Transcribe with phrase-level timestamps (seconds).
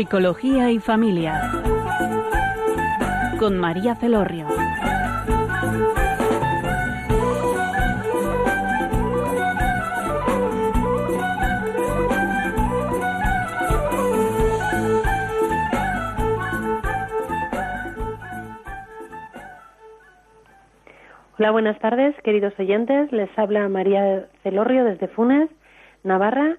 [0.00, 1.42] Psicología y Familia.
[3.38, 4.46] Con María Celorrio.
[21.38, 23.12] Hola, buenas tardes, queridos oyentes.
[23.12, 25.50] Les habla María Celorrio desde Funes,
[26.04, 26.56] Navarra.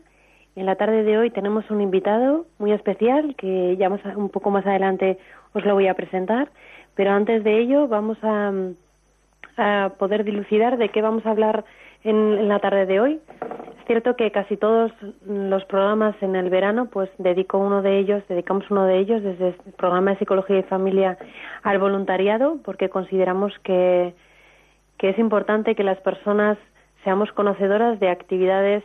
[0.55, 4.65] En la tarde de hoy tenemos un invitado muy especial que ya un poco más
[4.65, 5.17] adelante
[5.53, 6.49] os lo voy a presentar.
[6.95, 8.51] Pero antes de ello vamos a,
[9.97, 11.65] poder dilucidar de qué vamos a hablar
[12.03, 13.19] en, la tarde de hoy.
[13.79, 14.91] Es cierto que casi todos
[15.25, 19.49] los programas en el verano, pues dedico uno de ellos, dedicamos uno de ellos desde
[19.49, 21.17] el programa de psicología y familia
[21.63, 24.13] al voluntariado, porque consideramos que
[24.99, 26.58] es importante que las personas
[27.03, 28.83] seamos conocedoras de actividades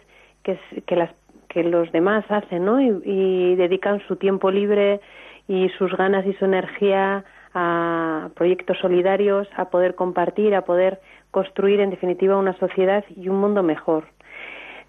[0.86, 1.10] que, las,
[1.56, 2.78] que los demás hacen, ¿no?
[2.82, 5.00] Y, dedican su tiempo libre
[5.48, 11.80] y sus ganas y su energía a proyectos solidarios, a poder compartir, a poder construir,
[11.80, 14.04] en definitiva, una sociedad y un mundo mejor.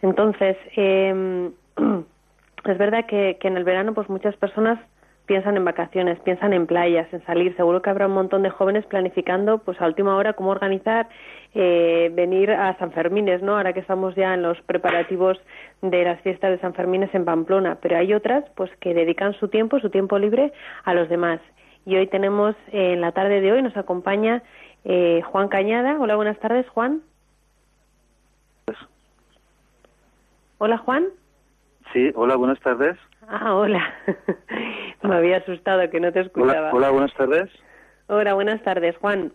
[0.02, 1.52] Entonces, eh,
[2.66, 4.78] es verdad que, que en el verano, pues muchas personas
[5.28, 7.56] piensan en vacaciones, piensan en playas, en salir.
[7.56, 11.08] Seguro que habrá un montón de jóvenes planificando, pues a última hora, cómo organizar
[11.53, 13.58] eh, venir a San Fermines, ¿no?
[13.58, 15.38] Ahora que estamos ya en los preparativos
[15.81, 17.78] de las fiestas de San Fermines en Pamplona.
[17.81, 20.53] Pero hay otras, pues que dedican su tiempo, su tiempo libre,
[20.86, 21.41] a los demás.
[21.86, 24.44] Y hoy tenemos, eh, en la tarde de hoy, nos acompaña
[24.86, 25.97] eh, Juan Cañada.
[26.00, 27.02] Hola, buenas tardes, Juan.
[30.58, 31.08] Hola, Juan.
[31.94, 32.97] Sí, hola, buenas tardes.
[33.28, 33.94] Ah, hola.
[35.03, 36.72] Me había asustado que no te escuchaba.
[36.72, 37.50] Hola, buenas tardes.
[38.07, 39.34] Hola, buenas tardes, Juan.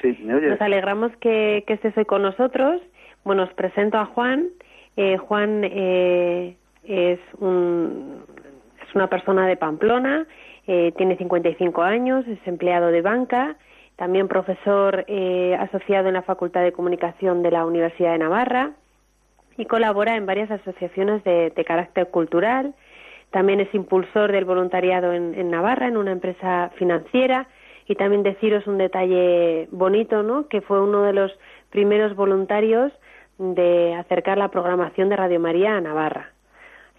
[0.00, 0.50] Sí, ¿me oyes?
[0.50, 2.80] Nos alegramos que, que estés hoy con nosotros.
[3.22, 4.48] Bueno, os presento a Juan.
[4.96, 8.24] Eh, Juan eh, es, un,
[8.86, 10.26] es una persona de Pamplona,
[10.66, 13.56] eh, tiene 55 años, es empleado de banca,
[13.96, 18.72] también profesor eh, asociado en la Facultad de Comunicación de la Universidad de Navarra
[19.60, 22.74] y colabora en varias asociaciones de, carácter cultural.
[23.30, 27.46] También es impulsor del voluntariado en, Navarra, en una empresa financiera.
[27.86, 30.48] Y también deciros un detalle bonito, ¿no?
[30.48, 31.32] Que fue uno de los
[31.70, 32.92] primeros voluntarios
[33.38, 36.32] de acercar la programación de Radio María a Navarra.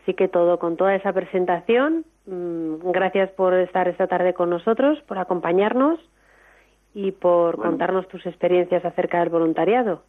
[0.04, 5.00] Así que todo, con toda esa presentación, mm, gracias por estar esta tarde con nosotros,
[5.08, 6.00] por acompañarnos
[6.94, 10.04] y por contarnos tus experiencias acerca del voluntariado.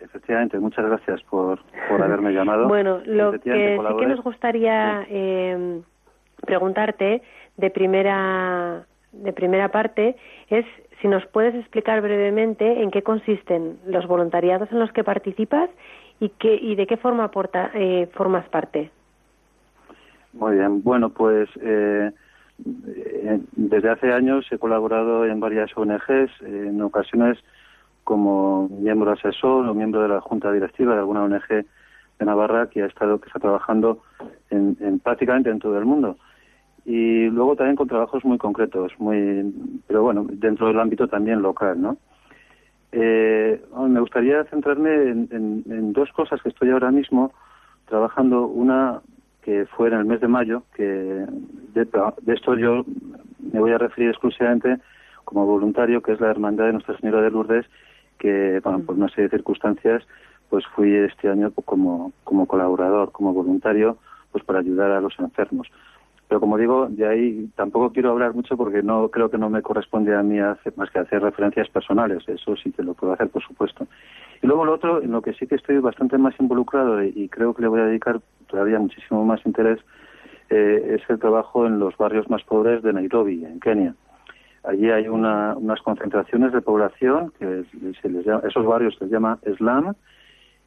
[0.00, 2.68] Efectivamente, muchas gracias por, por haberme llamado.
[2.68, 5.80] bueno, lo que sí que nos gustaría eh,
[6.46, 7.22] preguntarte
[7.56, 10.16] de primera de primera parte
[10.48, 10.64] es
[11.00, 15.70] si nos puedes explicar brevemente en qué consisten los voluntariados en los que participas
[16.20, 18.90] y qué y de qué forma aporta, eh, formas parte.
[20.32, 22.10] Muy bien, bueno, pues eh,
[22.64, 27.38] eh desde hace años he colaborado en varias ONGs, en ocasiones
[28.04, 32.82] como miembro asesor o miembro de la junta directiva de alguna ONG de Navarra que
[32.82, 34.02] ha estado que está trabajando
[34.50, 36.16] en, prácticamente en todo el mundo.
[36.84, 41.80] Y luego también con trabajos muy concretos muy pero bueno dentro del ámbito también local
[41.80, 41.98] no
[42.92, 47.32] eh, me gustaría centrarme en, dos cosas que estoy ahora mismo
[47.86, 49.02] trabajando una
[49.42, 51.84] que fue en el mes de mayo que de,
[52.22, 52.84] de esto yo
[53.52, 54.78] me voy a referir exclusivamente
[55.24, 57.66] como voluntario que es la hermandad de Nuestra Señora de Lourdes
[58.20, 60.04] que bueno, por una serie de circunstancias
[60.50, 63.96] pues fui este año como, como colaborador, como voluntario,
[64.32, 65.68] pues para ayudar a los enfermos.
[66.28, 69.62] Pero como digo, de ahí tampoco quiero hablar mucho porque no creo que no me
[69.62, 72.22] corresponde a mí hacer, más que hacer referencias personales.
[72.28, 73.86] Eso sí que lo puedo hacer, por supuesto.
[74.42, 77.54] Y luego lo otro, en lo que sí que estoy bastante más involucrado y, creo
[77.54, 79.80] que le voy a dedicar todavía muchísimo más interés,
[80.50, 83.94] eh, es el trabajo en los barrios más pobres de Nairobi, en Kenia.
[84.64, 87.64] Allí hay unas concentraciones de población que
[88.02, 89.94] se les llama, esos barrios se les llama Islam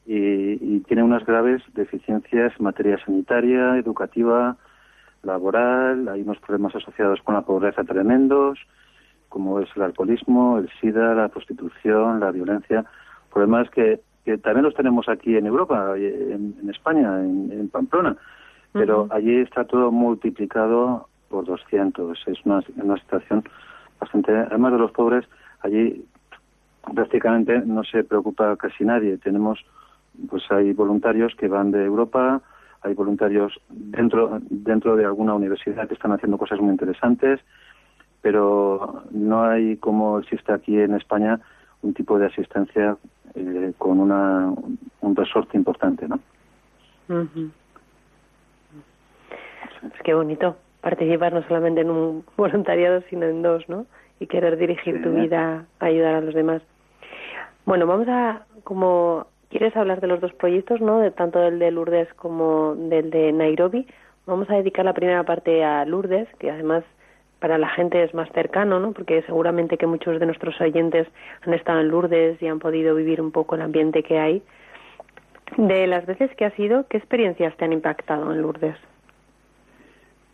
[0.05, 4.57] y, y tienen unas graves deficiencias en materia sanitaria, educativa,
[5.23, 6.07] laboral.
[6.09, 8.59] Hay unos problemas asociados con la pobreza tremendos,
[9.29, 12.85] como es el alcoholismo, el SIDA, la prostitución, la violencia.
[13.31, 18.15] Problemas que, que también los tenemos aquí en Europa, en, España, en, Pamplona.
[18.73, 22.27] Pero allí está todo multiplicado por 200.
[22.27, 23.43] Es una, una situación
[24.13, 25.25] además de los pobres,
[25.61, 26.05] allí
[26.93, 29.17] prácticamente no se preocupa casi nadie.
[29.17, 29.63] Tenemos,
[30.29, 32.41] pues hay voluntarios que van de Europa,
[32.81, 37.39] hay voluntarios dentro, dentro de alguna universidad que están haciendo cosas muy interesantes,
[38.21, 41.39] pero no hay como existe aquí en España
[41.81, 42.97] un tipo de asistencia
[43.35, 44.53] eh, con una,
[45.01, 46.19] un resorte importante, ¿no?
[49.93, 53.87] Es que bonito participar no solamente en un voluntariado, sino en dos, ¿no?
[54.19, 56.61] Y querer dirigir tu vida a ayudar a los demás.
[57.65, 60.99] Bueno, vamos a, como quieres hablar de los dos proyectos, ¿no?
[60.99, 63.87] De tanto del de Lourdes como del de Nairobi.
[64.25, 66.83] Vamos a dedicar la primera parte a Lourdes, que además
[67.39, 68.93] para la gente es más cercano, ¿no?
[68.93, 71.07] Porque seguramente que muchos de nuestros oyentes
[71.45, 74.43] han estado en Lourdes y han podido vivir un poco el ambiente que hay.
[75.57, 78.77] De las veces que has ido, ¿qué experiencias te han impactado en Lourdes?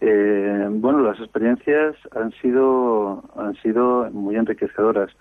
[0.01, 5.11] Eh, bueno, las experiencias han sido han sido muy enriquecedoras.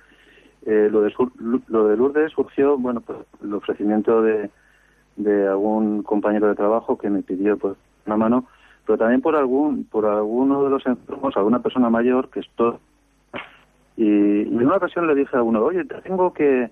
[0.66, 1.12] Eh, lo, de,
[1.68, 4.50] lo de Lourdes surgió, bueno, pues el ofrecimiento de,
[5.16, 7.76] de algún compañero de trabajo que me pidió pues
[8.06, 8.46] una mano
[8.88, 12.80] pero también por algún por alguno de los enfermos, alguna persona mayor que esto
[13.98, 16.70] y, en una ocasión le dije a uno, oye, te tengo que,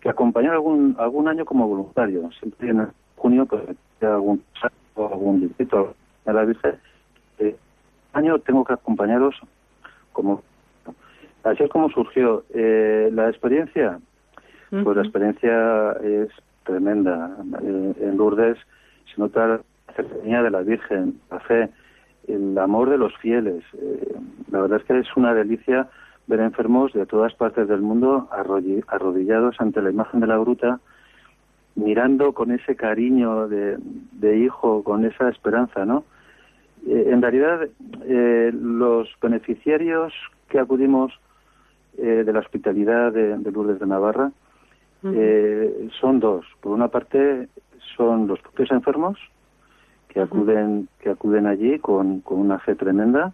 [0.00, 2.30] que acompañar algún algún año como voluntario.
[2.38, 2.86] Siempre en
[3.16, 3.62] junio pues
[4.00, 4.40] algún
[4.94, 5.96] algún distrito
[6.26, 6.74] a la dije,
[7.38, 7.56] eh,
[8.12, 9.34] año tengo que acompañaros
[10.12, 10.42] como
[11.44, 13.98] así es como surgió eh, la experiencia
[14.70, 16.28] pues la experiencia es
[16.64, 18.58] tremenda eh, en Lourdes
[19.14, 19.60] se nota
[19.94, 21.68] cercanía de la Virgen, la fe,
[22.26, 23.64] el amor de los fieles.
[23.74, 24.14] Eh,
[24.50, 25.88] la verdad es que es una delicia
[26.26, 30.78] ver enfermos de todas partes del mundo arrodillados ante la imagen de la gruta,
[31.74, 36.04] mirando con ese cariño de, hijo, con esa esperanza, ¿no?
[36.88, 37.68] Eh, en realidad,
[38.06, 40.12] eh, los beneficiarios
[40.48, 41.12] que acudimos
[41.96, 44.30] de la hospitalidad de, Lourdes de Navarra
[46.00, 46.46] son dos.
[46.60, 47.48] Por una parte,
[47.96, 49.18] son los propios enfermos,
[50.06, 53.32] que acuden que acuden allí con, con una fe tremenda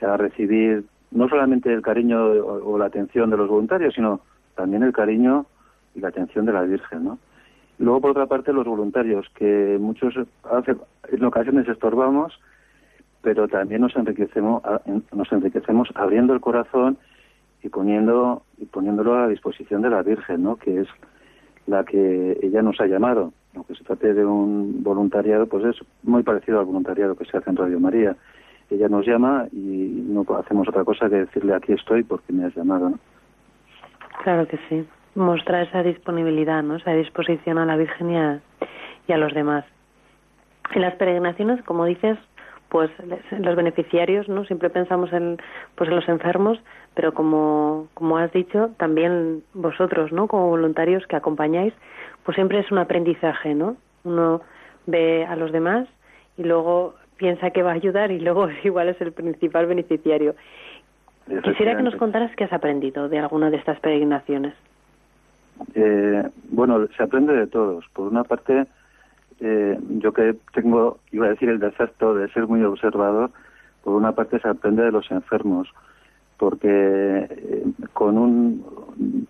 [0.00, 4.20] a recibir no solamente el cariño o, la atención de los voluntarios, sino
[4.54, 5.46] también el cariño
[5.94, 7.18] y la atención de la Virgen, ¿no?
[7.78, 10.14] Luego, por otra parte, los voluntarios, que muchos
[10.44, 10.76] hace,
[11.08, 12.38] en ocasiones estorbamos,
[13.22, 14.62] pero también nos enriquecemos,
[15.12, 16.98] nos enriquecemos abriendo el corazón
[17.62, 20.56] y poniendo y poniéndolo a disposición de la Virgen, ¿no?
[20.56, 20.88] Que es
[21.66, 26.22] la que ella nos ha llamado aunque se trate de un voluntariado, pues es muy
[26.22, 28.16] parecido al voluntariado que se hace en Radio María.
[28.70, 32.54] Ella nos llama y no hacemos otra cosa que decirle aquí estoy porque me has
[32.54, 32.90] llamado.
[32.90, 32.98] ¿no?
[34.22, 34.86] Claro que sí.
[35.16, 36.76] Mostrar esa disponibilidad, ¿no?
[36.76, 38.40] esa disposición a la Virgen y a,
[39.08, 39.64] y a los demás.
[40.72, 42.16] En las peregrinaciones, como dices,
[42.70, 42.90] pues
[43.38, 44.44] los beneficiarios, ¿no?
[44.44, 45.38] Siempre pensamos en,
[45.74, 46.58] pues en los enfermos,
[46.94, 50.28] pero como, como has dicho, también vosotros, ¿no?
[50.28, 51.74] Como voluntarios que acompañáis,
[52.24, 53.76] pues siempre es un aprendizaje, ¿no?
[54.04, 54.40] Uno
[54.86, 55.88] ve a los demás
[56.38, 60.34] y luego piensa que va a ayudar y luego igual es el principal beneficiario.
[61.42, 64.54] Quisiera que nos contaras qué has aprendido de alguna de estas peregrinaciones.
[65.74, 67.84] Eh, bueno, se aprende de todos.
[67.92, 68.66] Por una parte,
[69.40, 73.30] eh, yo que tengo, iba a decir el defecto de ser muy observador,
[73.82, 75.68] por una parte se aprende de los enfermos
[76.40, 76.68] porque
[77.28, 78.64] eh, con un,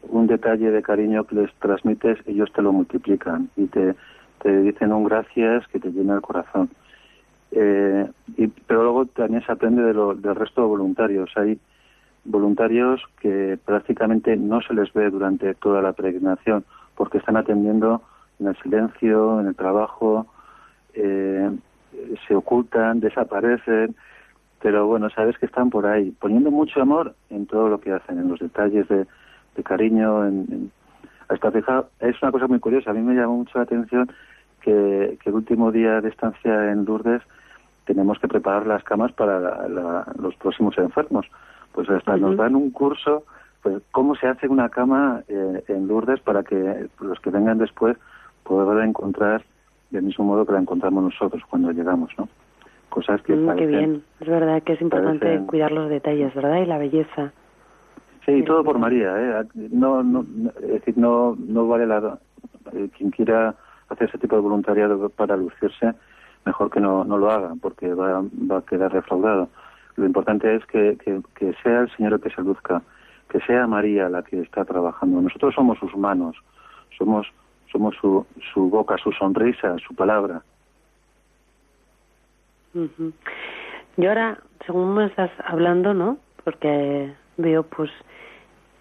[0.09, 3.97] un detalle de cariño que les transmites, ellos te lo multiplican y te,
[4.41, 6.71] te dicen un gracias que te llena el corazón.
[7.50, 11.31] Eh, y, pero luego también se aprende de lo, del resto de voluntarios.
[11.37, 11.59] Hay
[12.25, 16.64] voluntarios que prácticamente no se les ve durante toda la peregrinación
[16.95, 18.02] porque están atendiendo
[18.40, 20.26] en el silencio, en el trabajo,
[20.94, 21.50] eh,
[22.26, 23.94] se ocultan, desaparecen,
[24.61, 28.18] pero bueno, sabes que están por ahí, poniendo mucho amor en todo lo que hacen,
[28.18, 29.06] en los detalles de,
[29.62, 30.73] cariño, en,
[31.28, 34.11] hasta fija, es una cosa muy curiosa, a mí me llamó mucho la atención
[34.62, 37.23] que, el último día de estancia en Lourdes
[37.85, 41.26] tenemos que preparar las camas para los próximos enfermos.
[41.73, 43.25] Pues hasta nos dan un curso,
[43.62, 47.97] pues cómo se hace una cama eh, en Lourdes para que los que vengan después
[48.44, 49.44] puedan encontrar
[49.90, 52.28] del mismo modo que la encontramos nosotros cuando llegamos, ¿no?
[52.90, 56.61] cosas que mm, Qué bien, es verdad que es importante cuidar los detalles, ¿verdad?
[56.61, 57.32] Y la belleza.
[58.26, 59.44] Sí, todo por María, ¿eh?
[59.70, 60.26] No, no,
[60.61, 62.18] es decir, no, no vale la...
[62.73, 63.54] Eh, quien quiera
[63.88, 65.94] hacer ese tipo de voluntariado para lucirse,
[66.44, 69.49] mejor que no, no lo haga, porque va, va a quedar refraudado.
[69.97, 72.82] Lo importante es que, que, que sea el Señor el que se luzca,
[73.28, 75.20] que sea María la que está trabajando.
[75.23, 76.37] Nosotros somos sus manos,
[76.99, 77.26] somos,
[77.71, 80.43] somos su, su boca, su sonrisa, su palabra.
[83.97, 86.19] Yo ahora, según me estás hablando, ¿no?
[86.45, 87.91] Porque veo, pues,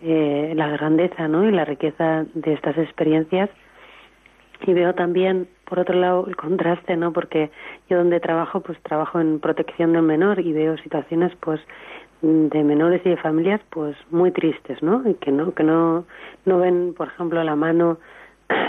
[0.02, 1.48] eh, la grandeza, ¿no?
[1.48, 3.50] Y la riqueza de estas experiencias.
[4.66, 7.14] Y veo también, por otro lado, el contraste, ¿no?
[7.14, 7.50] Porque
[7.90, 11.62] yo donde trabajo, pues trabajo en protección del menor y veo situaciones, pues,
[12.22, 15.10] de menores y de familias, pues, muy tristes, ¿no?
[15.10, 16.06] Y que no, que no,
[16.46, 17.98] no ven, por ejemplo, la mano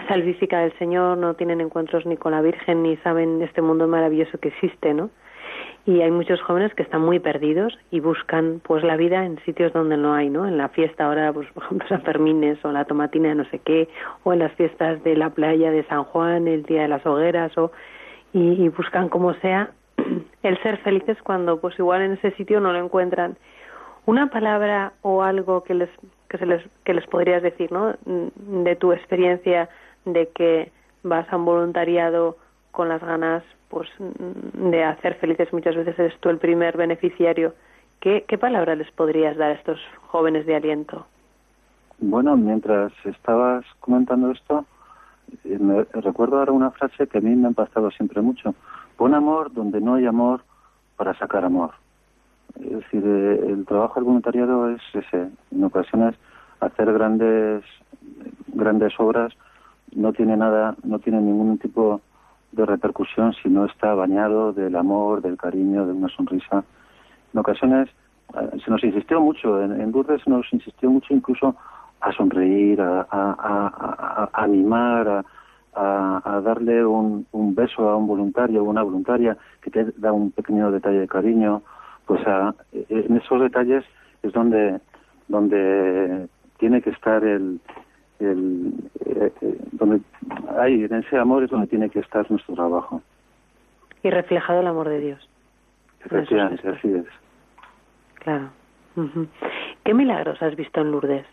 [0.08, 4.38] salvífica del Señor, no tienen encuentros ni con la Virgen, ni saben este mundo maravilloso
[4.38, 5.10] que existe, ¿no?
[5.86, 9.72] y hay muchos jóvenes que están muy perdidos y buscan pues la vida en sitios
[9.72, 10.46] donde no hay, ¿no?
[10.46, 13.58] En la fiesta ahora, pues por ejemplo San Fermines o la tomatina de no sé
[13.60, 13.88] qué,
[14.24, 17.56] o en las fiestas de la playa de San Juan, el día de las hogueras,
[17.56, 17.72] o
[18.32, 19.70] y, buscan como sea
[20.42, 23.36] el ser felices cuando pues igual en ese sitio no lo encuentran.
[24.06, 25.90] Una palabra o algo que les
[26.30, 27.94] que se les que les podrías decir, ¿no?
[28.06, 29.68] De tu experiencia
[30.04, 30.70] de que
[31.02, 32.36] vas a un voluntariado
[32.70, 37.54] con las ganas pues de hacer felices muchas veces eres tú el primer beneficiario.
[38.00, 41.06] ¿Qué, qué palabra les podrías dar a estos jóvenes de aliento?
[41.98, 44.64] Bueno, mientras estabas comentando esto,
[45.44, 48.54] eh, me recuerdo ahora una frase que a mí me ha impactado siempre mucho.
[48.96, 50.42] Pon amor donde no hay amor
[50.96, 51.72] para sacar amor.
[52.56, 55.28] Es decir, eh, el trabajo del voluntariado es ese.
[55.50, 56.14] En ocasiones
[56.60, 57.64] hacer grandes
[58.48, 59.32] grandes obras
[59.94, 62.00] no tiene nada, no tiene ningún tipo
[62.52, 66.64] de repercusión si no está bañado del amor, del cariño, de una sonrisa.
[67.32, 67.88] En ocasiones
[68.34, 71.56] eh, se nos insistió mucho, en, en se nos insistió mucho incluso
[72.00, 75.24] a sonreír, a, animar,
[75.74, 80.30] a, darle un, un, beso a un voluntario o una voluntaria que te da un
[80.30, 81.62] pequeño detalle de cariño,
[82.10, 82.26] pues
[82.88, 83.84] en esos detalles
[84.24, 84.80] es donde
[85.28, 86.26] donde
[86.58, 87.60] tiene que estar el,
[88.18, 88.74] el
[89.04, 90.00] eh, eh, donde
[90.58, 93.00] hay en ese amor es donde tiene que estar nuestro trabajo.
[94.02, 95.28] Y reflejado el amor de Dios.
[96.04, 97.06] Efectivamente así es.
[98.14, 98.48] Claro.
[99.84, 101.26] Qué milagros has visto en Lourdes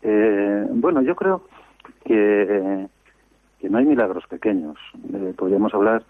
[0.00, 1.42] eh, bueno, yo creo
[2.06, 2.86] que,
[3.60, 4.78] que no hay milagros pequeños.
[5.12, 6.02] Eh, podríamos hablar,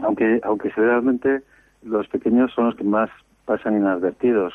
[0.00, 1.42] aunque, aunque realmente
[1.82, 3.10] los pequeños son los que más
[3.44, 4.54] pasan inadvertidos.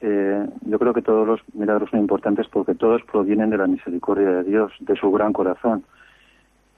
[0.00, 4.30] Eh, yo creo que todos los milagros son importantes porque todos provienen de la misericordia
[4.30, 5.84] de Dios, de su gran corazón.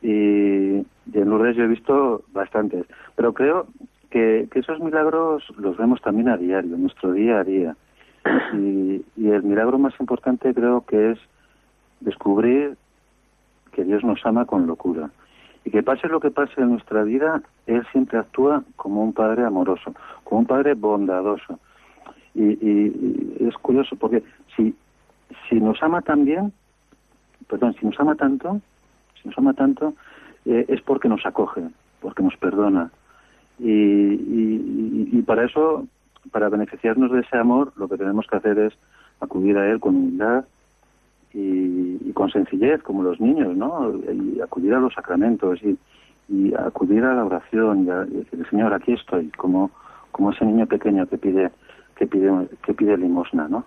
[0.02, 2.86] Y, en Lourdes yo he visto bastantes.
[3.16, 3.66] Pero creo
[4.10, 7.76] que, esos milagros los vemos también a diario, nuestro día a día.
[8.54, 11.18] Y, el milagro más importante creo que es
[12.00, 12.76] descubrir
[13.72, 15.10] que Dios nos ama con locura.
[15.66, 19.44] Y que pase lo que pase en nuestra vida, Él siempre actúa como un Padre
[19.44, 19.92] amoroso,
[20.22, 21.58] como un Padre bondadoso.
[22.36, 24.22] Y, es curioso porque
[24.54, 24.76] si,
[25.48, 26.52] si nos ama tan bien,
[27.48, 28.60] perdón, si nos ama tanto,
[29.20, 29.94] si nos ama tanto,
[30.44, 31.62] eh, es porque nos acoge,
[32.00, 32.92] porque nos perdona.
[33.58, 35.84] y, y para eso
[36.30, 38.72] para beneficiarnos de ese amor, lo que tenemos que hacer es
[39.20, 40.44] acudir a Él con humildad
[41.38, 43.92] y, con sencillez, como los niños, ¿no?
[44.10, 45.78] Y acudir a los sacramentos y,
[46.54, 49.70] acudir a la oración y, decir, Señor, aquí estoy, como,
[50.12, 51.50] como ese niño pequeño que pide,
[51.96, 53.64] que pide, que pide limosna, ¿no?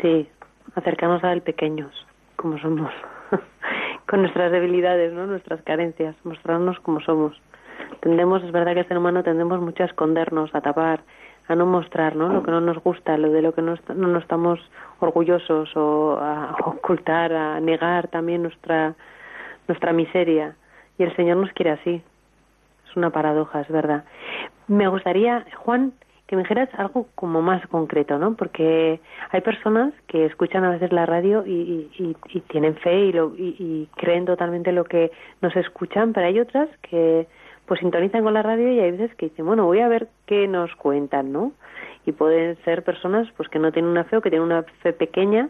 [0.00, 0.26] Sí,
[0.74, 1.92] acercarnos a Él pequeños,
[2.36, 2.90] como somos,
[4.08, 5.26] con nuestras debilidades, ¿no?
[5.26, 7.38] Nuestras carencias, mostrarnos como somos
[8.00, 11.02] tendemos, es verdad que el ser humano tendemos mucho a escondernos, a tapar,
[11.48, 12.28] a no mostrar ¿no?
[12.28, 14.60] lo que no nos gusta, lo de lo que no, no, estamos
[15.00, 18.94] orgullosos o a ocultar, a negar también nuestra,
[19.68, 20.56] nuestra miseria.
[20.98, 22.02] Y el Señor nos quiere así.
[22.88, 24.04] Es una paradoja, es verdad.
[24.68, 25.92] Me gustaría, Juan,
[26.32, 28.36] que me dijeras algo como más concreto, ¿no?
[28.36, 29.00] Porque
[29.32, 33.34] hay personas que escuchan a veces la radio y, y, y tienen fe y, lo,
[33.36, 35.10] y, creen totalmente lo que
[35.42, 37.26] nos escuchan, pero hay otras que
[37.66, 40.48] pues sintonizan con la radio y hay veces que dicen, bueno, voy a ver qué
[40.48, 41.52] nos cuentan, ¿no?
[42.04, 44.92] Y pueden ser personas pues que no tienen una fe o que tienen una fe
[44.92, 45.48] pequeña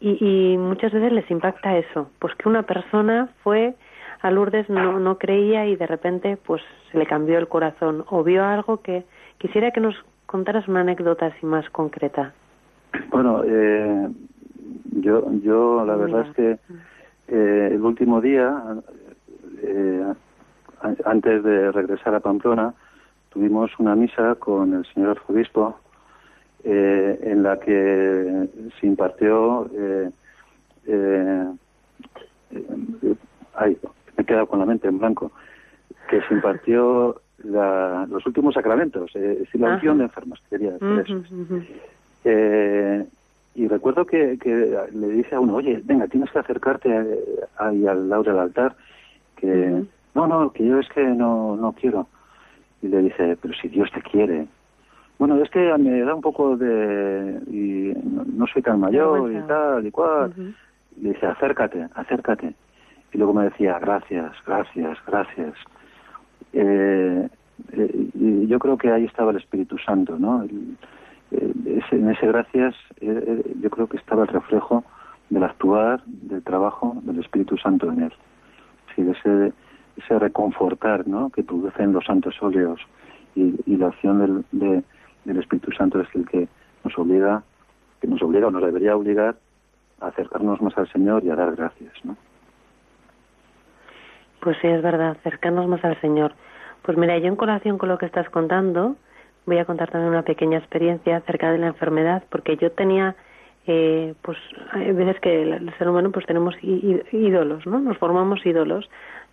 [0.00, 3.74] y, muchas veces les impacta eso, pues que una persona fue
[4.22, 8.24] a Lourdes, no, no creía y de repente pues se le cambió el corazón o
[8.24, 9.04] vio algo que
[9.36, 12.32] quisiera que nos contaras una anécdota así más concreta.
[13.10, 14.08] Bueno, eh,
[14.92, 16.58] yo, yo la verdad es que
[17.28, 18.62] eh, el último día
[19.62, 20.04] eh,
[21.04, 22.74] antes de regresar a Pamplona,
[23.30, 25.78] tuvimos una misa con el señor arzobispo
[26.64, 29.70] eh, en la que se impartió.
[29.72, 30.10] Eh,
[30.86, 31.46] eh,
[33.54, 33.78] ay,
[34.16, 35.32] me he quedado con la mente en blanco.
[36.08, 41.22] Que se impartió los últimos sacramentos, eh, la unción de enfermos, quería decir
[42.24, 43.16] eso.
[43.54, 44.36] y recuerdo que,
[44.92, 46.90] le dice a uno, oye, venga, tienes que acercarte
[47.56, 48.76] ahí al lado del altar,
[49.36, 52.06] que no, no, que yo es que no, no quiero.
[52.82, 54.46] Y le dice, pero si Dios te quiere.
[55.18, 57.40] Bueno, es que me da un poco de...
[57.48, 60.32] y no, soy tan mayor y tal y cual.
[60.96, 62.54] Y le dice, acércate, acércate.
[63.12, 65.54] Y luego me decía, gracias, gracias, gracias.
[66.52, 67.28] Eh,
[67.72, 70.44] eh, y yo creo que ahí estaba el Espíritu Santo, ¿no?
[71.32, 74.84] en ese gracias eh, yo creo que estaba el reflejo
[75.28, 78.12] del actuar, del trabajo del Espíritu Santo en él.
[78.94, 79.52] Sí, ese,
[80.04, 81.30] ese reconfortar ¿no?
[81.30, 82.80] que producen los santos óleos
[83.34, 84.84] y, la acción del,
[85.24, 86.48] del Espíritu Santo es el que
[86.84, 87.42] nos obliga,
[88.00, 89.36] que nos obliga o nos debería obligar
[90.00, 92.16] a acercarnos más al Señor y a dar gracias, ¿no?
[94.40, 96.32] Pues sí, es verdad, acercarnos más al Señor.
[96.82, 98.96] Pues mira, yo en colación con lo que estás contando,
[99.44, 103.16] voy a contar también una pequeña experiencia acerca de la enfermedad, porque yo tenía,
[103.66, 104.38] eh, pues,
[104.72, 107.80] hay veces que el ser humano pues tenemos ídolos, ¿no?
[107.80, 108.88] Nos formamos ídolos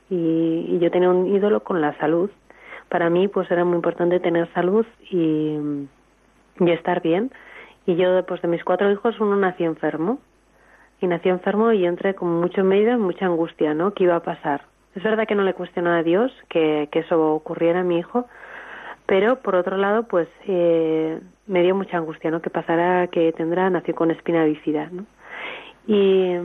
[0.09, 2.29] y, yo tenía un ídolo con la salud.
[2.89, 5.57] Para mí, pues era muy importante tener salud y,
[6.59, 7.31] y estar bien.
[7.85, 10.19] Y yo, pues de mis cuatro hijos, uno nació enfermo.
[10.99, 13.93] Y nació enfermo y entré con mucho miedo, mucha angustia, ¿no?
[13.93, 14.61] ¿Qué iba a pasar?
[14.95, 18.27] Es verdad que no le cuestionó a Dios que, que eso ocurriera a mi hijo,
[19.05, 22.41] pero por otro lado, pues eh, me dio mucha angustia, ¿no?
[22.41, 25.05] Que pasara que tendrá, nació con espina bífida, ¿no?
[25.87, 26.35] Y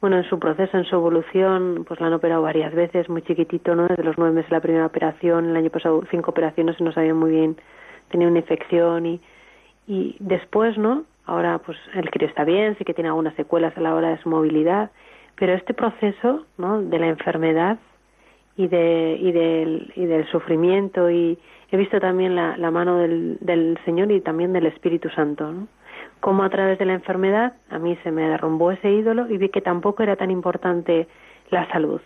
[0.00, 3.74] bueno, en su proceso, en su evolución, pues la han operado varias veces, muy chiquitito,
[3.74, 3.86] ¿no?
[3.88, 7.14] Desde los nueve meses la primera operación, el año pasado cinco operaciones y no sabía
[7.14, 7.56] muy bien,
[8.10, 9.20] tenía una infección y,
[9.86, 11.04] y después, ¿no?
[11.26, 14.18] Ahora, pues el crío está bien, sí que tiene algunas secuelas a la hora de
[14.18, 14.90] su movilidad
[15.38, 16.82] pero este proceso ¿no?
[16.82, 17.78] de la enfermedad
[18.56, 21.38] y, de, y, del, y del sufrimiento, y
[21.70, 25.68] he visto también la, la mano del, del, Señor y también del Espíritu Santo, ¿no?
[26.20, 29.48] Como a través de la enfermedad a mí se me derrumbó ese ídolo y vi
[29.48, 31.06] que tampoco era tan importante
[31.50, 32.00] la salud.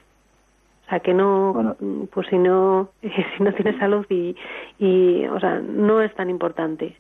[0.87, 1.77] O sea, que no,
[2.13, 4.37] pues si no, si no tienes salud y,
[4.79, 6.97] y, o sea, no es tan importante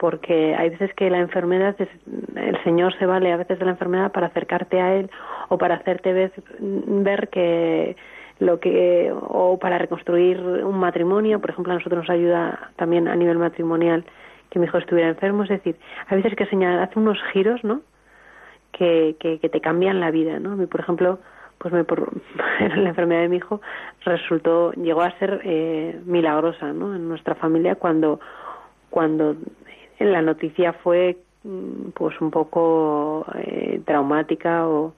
[0.00, 1.88] porque hay veces que la enfermedad, es,
[2.34, 5.10] el Señor se vale a veces de la enfermedad para acercarte a Él
[5.50, 7.96] o para hacerte ver, ver que
[8.38, 13.14] lo que o para reconstruir un matrimonio, por ejemplo, a nosotros nos ayuda también a
[13.14, 14.06] nivel matrimonial
[14.50, 15.76] que mi hijo estuviera enfermo, es decir,
[16.08, 17.82] hay veces que Señor hace unos giros, ¿no?
[18.72, 20.52] Que, que, te cambian la vida, ¿no?
[20.52, 21.18] A mí, por ejemplo,
[21.58, 22.08] pues me, por,
[22.60, 23.60] la enfermedad de mi hijo
[24.04, 26.94] resultó, llegó a ser eh, milagrosa, ¿no?
[26.94, 28.20] En nuestra familia cuando
[28.90, 29.36] cuando
[29.98, 34.94] la noticia fue mm, pues un poco eh, traumática o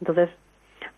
[0.00, 0.28] entonces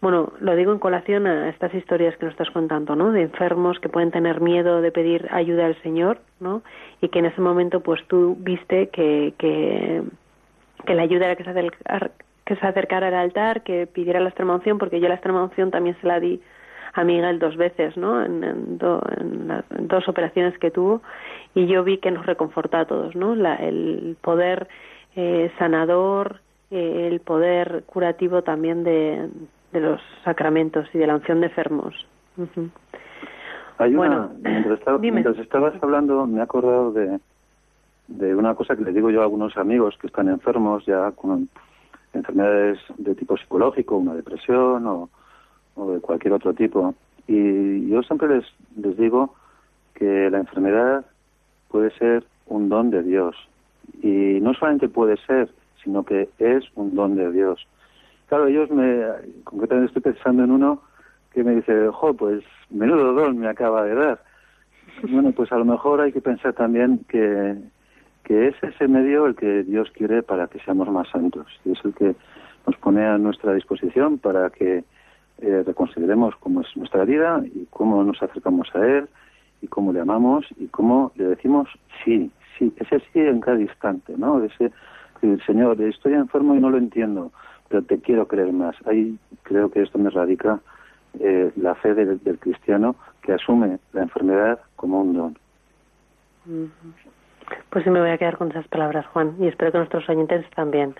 [0.00, 3.78] bueno lo digo en colación a estas historias que nos estás contando no de enfermos
[3.80, 6.62] que pueden tener miedo de pedir ayuda al señor no
[7.00, 10.02] y que en ese momento pues tú viste que que,
[10.86, 12.10] que la ayuda era que se acercara,
[12.44, 15.70] que se acercara al altar que pidiera la extrema unción porque yo la extrema unción
[15.70, 16.40] también se la di
[16.94, 18.24] a Miguel dos veces, ¿no?
[18.24, 21.02] En, dos operaciones que tuvo
[21.54, 23.34] y yo vi que nos reconforta a todos, ¿no?
[23.34, 24.68] el poder
[25.16, 29.28] eh, sanador, eh, el poder curativo también de,
[29.80, 31.94] los sacramentos y de la unción de enfermos.
[33.78, 37.18] Hay una, mientras, estabas hablando, me he acordado de,
[38.08, 41.48] de una cosa que le digo yo a algunos amigos que están enfermos ya con
[42.12, 45.10] enfermedades de tipo psicológico, una depresión o,
[45.74, 46.94] o de cualquier otro tipo.
[47.26, 48.44] Y yo siempre les,
[48.76, 49.34] les digo
[49.94, 51.04] que la enfermedad
[51.68, 53.36] puede ser un don de Dios.
[54.02, 55.48] Y no solamente puede ser,
[55.82, 57.66] sino que es un don de Dios.
[58.28, 59.02] Claro, ellos me,
[59.44, 60.82] concretamente estoy pensando en uno
[61.32, 64.22] que me dice, jo, pues menudo don me acaba de dar.
[65.02, 67.56] Bueno, pues a lo mejor hay que pensar también que,
[68.22, 71.46] que es ese medio el que Dios quiere para que seamos más santos.
[71.64, 72.14] Y es el que
[72.66, 74.84] nos pone a nuestra disposición para que
[75.38, 79.08] eh, reconsideremos cómo es nuestra vida y cómo nos acercamos a Él
[79.60, 81.68] y cómo le amamos y cómo le decimos
[82.04, 84.42] sí, sí, ese sí en cada instante, ¿no?
[84.42, 84.70] Ese,
[85.46, 87.32] Señor, estoy enfermo y no lo entiendo,
[87.68, 88.76] pero te quiero creer más.
[88.86, 90.60] Ahí creo que esto me radica
[91.20, 95.38] eh, la fe del, cristiano que asume la enfermedad como un don.
[97.70, 100.48] Pues sí me voy a quedar con esas palabras, Juan, y espero que nuestros oyentes
[100.54, 100.94] también.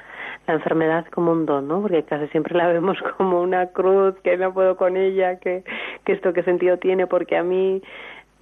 [0.46, 1.81] La enfermedad como un don, ¿no?
[1.81, 5.64] Porque casi siempre la vemos como una cruz, que no puedo con ella, que,
[6.05, 7.83] que esto qué sentido tiene, porque a mí,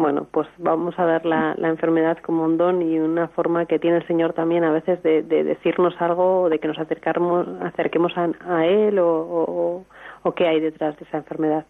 [0.03, 3.99] bueno, pues vamos a ver la, enfermedad como un don y una forma que tiene
[3.99, 8.67] el Señor también a veces de, de decirnos algo, de que nos acercamos, acerquemos a,
[8.67, 9.85] Él o, o,
[10.23, 11.65] o qué hay detrás de esa enfermedad.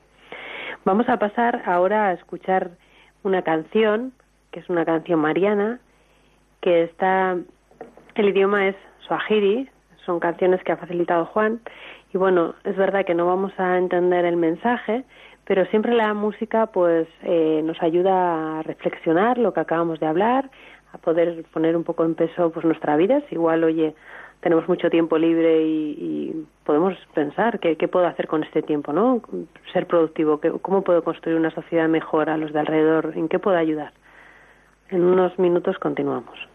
[0.85, 2.71] Vamos a pasar ahora a escuchar
[3.23, 4.13] una canción,
[4.51, 5.79] que es una canción mariana,
[6.61, 7.37] que está,
[8.15, 9.69] el idioma es swahili,
[10.05, 11.61] son canciones que ha facilitado Juan,
[12.13, 15.05] y bueno, es verdad que no vamos a entender el mensaje,
[15.45, 20.51] pero siempre la música pues eh, nos ayuda a reflexionar lo que acabamos de hablar,
[20.93, 23.95] a poder poner un poco en peso pues nuestra vida, si igual, oye,
[24.41, 29.21] tenemos mucho tiempo libre y, podemos pensar qué, qué, puedo hacer con este tiempo, ¿no?
[29.73, 33.57] Ser productivo, cómo puedo construir una sociedad mejor a los de alrededor, en qué puedo
[33.57, 33.93] ayudar.
[34.91, 36.52] En unos minutos continuamos.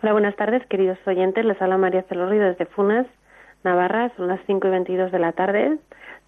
[0.00, 1.44] Hola, buenas tardes, queridos oyentes.
[1.44, 3.04] Les habla María Celorrio desde Funes,
[3.64, 4.12] Navarra.
[4.16, 5.76] Son las 5 y 22 de la tarde.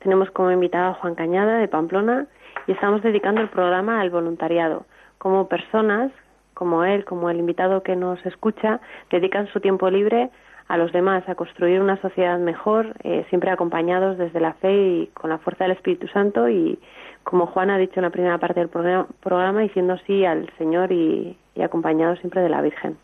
[0.01, 2.27] Tenemos como invitado a Juan Cañada de Pamplona
[2.67, 4.87] y estamos dedicando el programa al voluntariado.
[5.19, 6.11] Como personas,
[6.53, 10.31] como él, como el invitado que nos escucha, dedican su tiempo libre
[10.67, 15.07] a los demás, a construir una sociedad mejor, eh, siempre acompañados desde la fe y
[15.15, 16.77] con la fuerza del Espíritu Santo y,
[17.25, 20.93] como Juan ha dicho en la primera parte del programa, programa diciendo sí al Señor
[20.93, 22.97] y, acompañados siempre de la Virgen.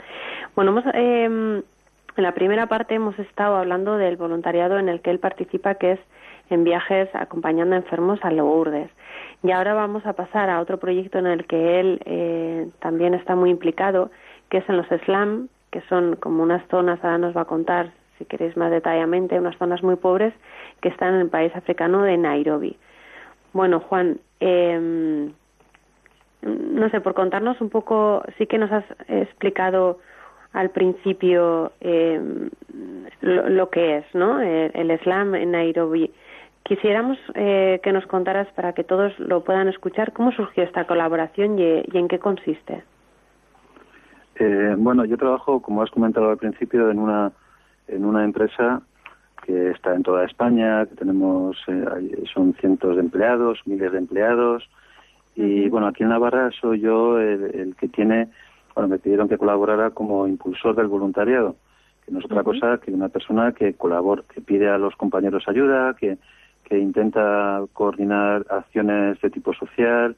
[0.55, 1.63] Bueno, hemos, eh, en
[2.17, 6.01] la primera parte hemos estado hablando del voluntariado en el que él participa, que es
[6.49, 8.91] en viajes acompañando a enfermos a Lourdes.
[9.43, 13.35] Y ahora vamos a pasar a otro proyecto en el que él eh, también está
[13.35, 14.11] muy implicado,
[14.49, 17.91] que es en los slam, que son como unas zonas, ahora nos va a contar,
[18.19, 20.33] si queréis más detalladamente, unas zonas muy pobres
[20.81, 22.79] que están en el país africano de Nairobi.
[23.57, 25.31] Bueno, Juan, eh,
[26.43, 29.99] no sé, por contarnos un poco, sí que nos has explicado
[30.53, 32.21] al principio eh,
[33.23, 34.43] lo, que es, ¿no?
[34.43, 36.13] El, el, slam en Nairobi.
[36.65, 41.59] Quisiéramos eh, que nos contaras para que todos lo puedan escuchar cómo surgió esta colaboración
[41.59, 42.85] y, y en qué consiste.
[44.35, 47.33] Eh, bueno, yo trabajo, como has comentado al principio, en una
[47.89, 48.83] en una empresa
[49.47, 54.69] que está en toda España, que tenemos eh, son cientos de empleados, miles de empleados
[55.37, 58.29] y bueno, aquí en Navarra soy yo el, el que tiene,
[58.75, 61.57] bueno, me pidieron que colaborara como impulsor del voluntariado,
[62.05, 62.45] que no es otra uh -huh.
[62.45, 66.17] cosa que una persona que colabora, que pide a los compañeros ayuda, que,
[66.65, 70.17] que intenta coordinar acciones de tipo social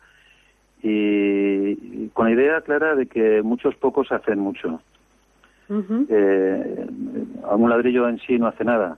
[0.82, 4.80] y, y con la idea clara de que muchos pocos hacen mucho.
[5.68, 6.06] Uh -huh.
[6.08, 6.86] eh,
[7.56, 8.96] un ladrillo en sí no hace nada,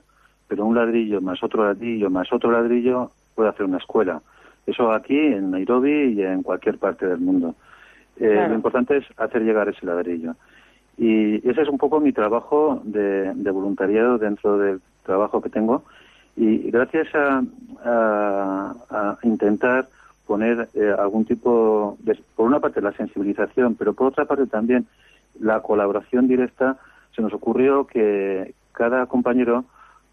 [0.51, 4.21] pero un ladrillo más otro ladrillo más otro ladrillo puede hacer una escuela.
[4.67, 7.55] Eso aquí, en Nairobi y en cualquier parte del mundo.
[8.17, 8.49] Eh, claro.
[8.49, 10.35] Lo importante es hacer llegar ese ladrillo.
[10.97, 15.85] Y ese es un poco mi trabajo de, de voluntariado dentro del trabajo que tengo.
[16.35, 17.41] Y gracias a,
[17.85, 19.87] a, a intentar
[20.27, 24.85] poner eh, algún tipo, de, por una parte la sensibilización, pero por otra parte también
[25.39, 26.75] la colaboración directa,
[27.15, 29.63] se nos ocurrió que cada compañero,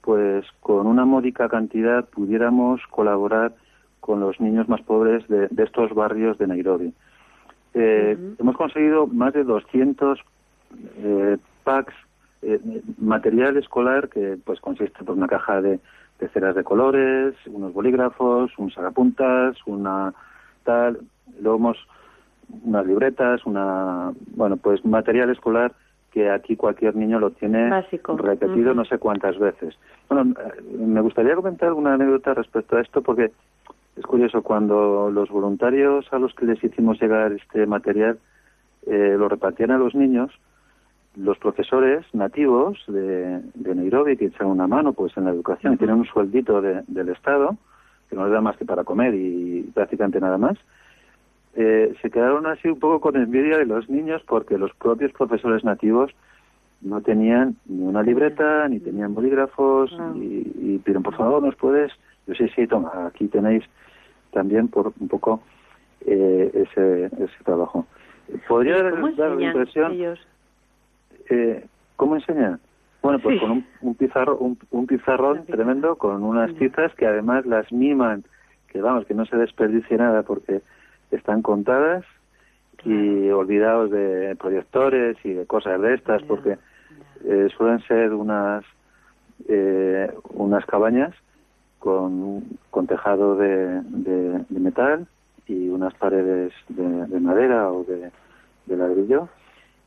[0.02, 3.54] pues con una módica cantidad, pudiéramos colaborar
[4.00, 6.94] con los niños más pobres de, de estos barrios de Nairobi.
[7.74, 8.36] Eh, uh -huh.
[8.40, 10.18] Hemos conseguido más de 200
[11.02, 11.94] eh, packs,
[12.42, 12.60] eh,
[12.98, 15.80] material escolar que pues consiste por una caja de,
[16.20, 20.14] de, ceras de colores, unos bolígrafos, un sacapuntas, una
[20.64, 21.00] tal,
[21.40, 21.78] luego hemos
[22.64, 25.72] unas libretas, una bueno pues material escolar
[26.18, 28.16] que aquí cualquier niño lo tiene Básico.
[28.16, 28.80] repetido uh -huh.
[28.80, 29.70] no sé cuántas veces.
[30.08, 30.34] Bueno,
[30.96, 33.30] me gustaría comentar una anécdota respecto a esto porque
[33.96, 38.18] es curioso, cuando los voluntarios a los que les hicimos llegar este material
[38.86, 40.30] eh, lo repartían a los niños,
[41.16, 45.74] los profesores nativos de, de Nairobi que echan una mano pues en la educación, uh
[45.74, 45.78] -huh.
[45.78, 47.56] tienen un sueldito de, del Estado,
[48.08, 50.56] que no les da más que para comer y prácticamente nada más,
[51.60, 55.64] eh, se quedaron así un poco con envidia de los niños porque los propios profesores
[55.64, 56.12] nativos
[56.82, 61.90] no tenían ni una libreta, ni tenían bolígrafos, y, y piden, por favor, ¿nos puedes?
[62.28, 63.64] Yo sí, sí, toma, aquí tenéis
[64.30, 65.42] también por un poco
[66.06, 67.86] eh, ese, ese trabajo.
[68.46, 69.92] ¿Podría dar la impresión?
[69.94, 70.20] Ellos?
[71.28, 71.66] Eh,
[71.96, 72.60] ¿Cómo enseñan?
[73.02, 73.40] Bueno, pues sí.
[73.40, 78.22] con un, un, pizarro, un, un pizarrón tremendo, con unas tizas que además las miman,
[78.68, 80.62] que vamos, que no se desperdicie nada porque
[81.10, 82.04] están contadas
[82.84, 86.58] y olvidados de proyectores y de cosas de estas, porque
[87.24, 88.64] eh, suelen ser unas
[89.46, 91.14] eh, unas cabañas
[91.78, 95.06] con, con tejado de, de, de, metal
[95.46, 98.10] y unas paredes de, de madera o de,
[98.76, 99.28] ladrillo.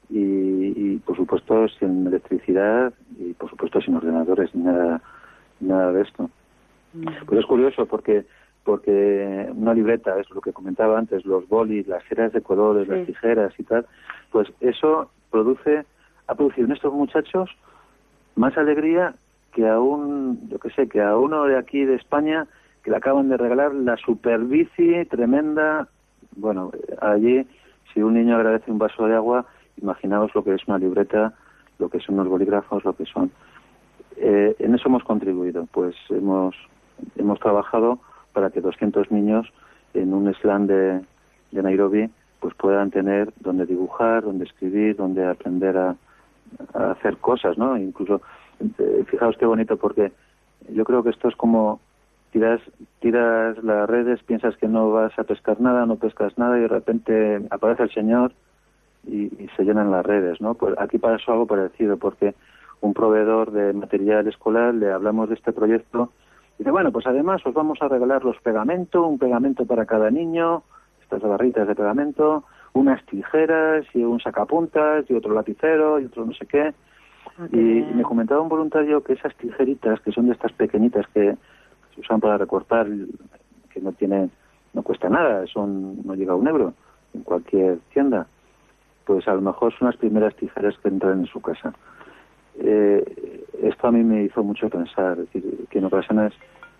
[0.09, 5.01] Y, por supuesto sin electricidad y por supuesto sin ordenadores ni nada,
[5.61, 6.29] nada de esto.
[7.27, 8.25] Pero es curioso porque
[8.63, 13.05] porque una libreta, es lo que comentaba antes, los bolis, las ceras de colores, las
[13.05, 13.85] tijeras y tal,
[14.31, 15.85] pues eso produce,
[16.27, 17.49] ha producido en estos muchachos
[18.35, 19.15] más alegría
[19.53, 22.47] que a un, yo que sé, que a uno de aquí de España
[22.83, 25.87] que le acaban de regalar la super bici tremenda.
[26.35, 27.45] Bueno, allí,
[27.93, 29.45] si un niño agradece un vaso de agua,
[29.81, 31.33] imaginaos lo que es una libreta,
[31.79, 33.31] lo que son los bolígrafos, lo que son.
[34.17, 36.55] Eh, en eso hemos contribuido, pues hemos,
[37.17, 37.99] hemos trabajado
[38.33, 39.51] para que 200 niños
[39.93, 41.01] en un slam de,
[41.51, 45.95] Nairobi pues puedan tener donde dibujar, donde escribir, donde aprender a,
[46.73, 47.77] hacer cosas, ¿no?
[47.77, 48.21] Incluso,
[48.77, 50.11] eh, fijaos qué bonito, porque
[50.69, 51.79] yo creo que esto es como
[52.31, 52.61] tiras,
[52.99, 56.67] tiras las redes, piensas que no vas a pescar nada, no pescas nada y de
[56.67, 58.31] repente aparece el Señor
[59.05, 60.53] y, se llenan las redes, ¿no?
[60.55, 62.35] Pues aquí pasó algo parecido, porque
[62.79, 66.11] un proveedor de material escolar le hablamos de este proyecto y
[66.61, 70.61] dice, bueno, pues además os vamos a regalar los pegamentos, un pegamento para cada niño,
[71.01, 72.43] estas barritas de pegamento,
[72.73, 76.71] unas tijeras y un sacapuntas y otro lapicero y otro no sé qué.
[77.39, 81.35] Ah, y, me comentaba un voluntario que esas tijeritas, que son de estas pequeñitas que
[81.95, 82.85] se usan para recortar,
[83.73, 84.29] que no tiene,
[84.75, 86.75] no cuesta nada, son, no llega a un euro
[87.15, 88.27] en cualquier tienda,
[89.05, 91.73] pues a lo mejor son las primeras tijeras que entran en su casa.
[92.59, 96.33] Eh, esto a mí me hizo mucho pensar, es decir, que en ocasiones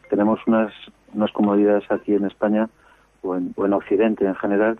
[0.09, 0.73] tenemos unas,
[1.13, 2.69] unas comodidades aquí en España
[3.21, 4.79] o en, o en Occidente en general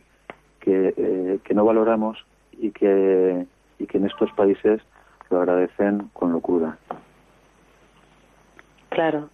[0.60, 3.46] que, eh, que no valoramos y que,
[3.80, 4.82] y que en estos países
[5.30, 6.78] lo agradecen con locura.
[8.90, 9.30] Claro.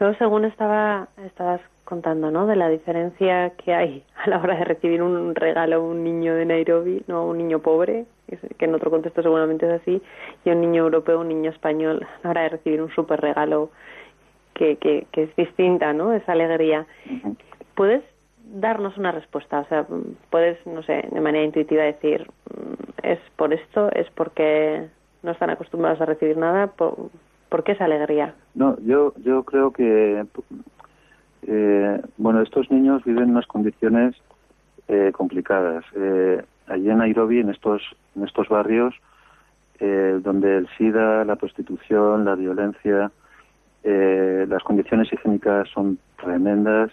[0.00, 2.46] Luego, según estaba, estabas contando, ¿no?
[2.46, 6.34] De la diferencia que hay a la hora de recibir un regalo a un niño
[6.34, 10.02] de Nairobi, no un niño pobre, que en otro contexto seguramente es así,
[10.44, 13.70] y un niño europeo, un niño español, a la hora de recibir un súper regalo
[14.54, 16.12] que, que, que, es distinta, ¿no?
[16.12, 16.86] Esa alegría.
[17.74, 18.02] ¿Puedes
[18.44, 19.60] darnos una respuesta?
[19.60, 19.86] O sea,
[20.30, 24.88] puedes, no sé, de manera intuitiva decir, mm, es por esto, es porque
[25.22, 27.10] no están acostumbrados a recibir nada, ¿por,
[27.48, 28.34] ¿por qué esa alegría?
[28.54, 30.24] No, yo, yo creo que
[31.46, 34.14] eh, bueno, estos niños viven en unas condiciones
[34.88, 35.84] eh, complicadas.
[35.94, 37.82] Eh, allí en Nairobi, en estos,
[38.14, 38.94] en estos barrios,
[39.80, 43.10] eh, donde el SIDA, la prostitución, la violencia,
[43.84, 46.90] las condiciones higiénicas son tremendas,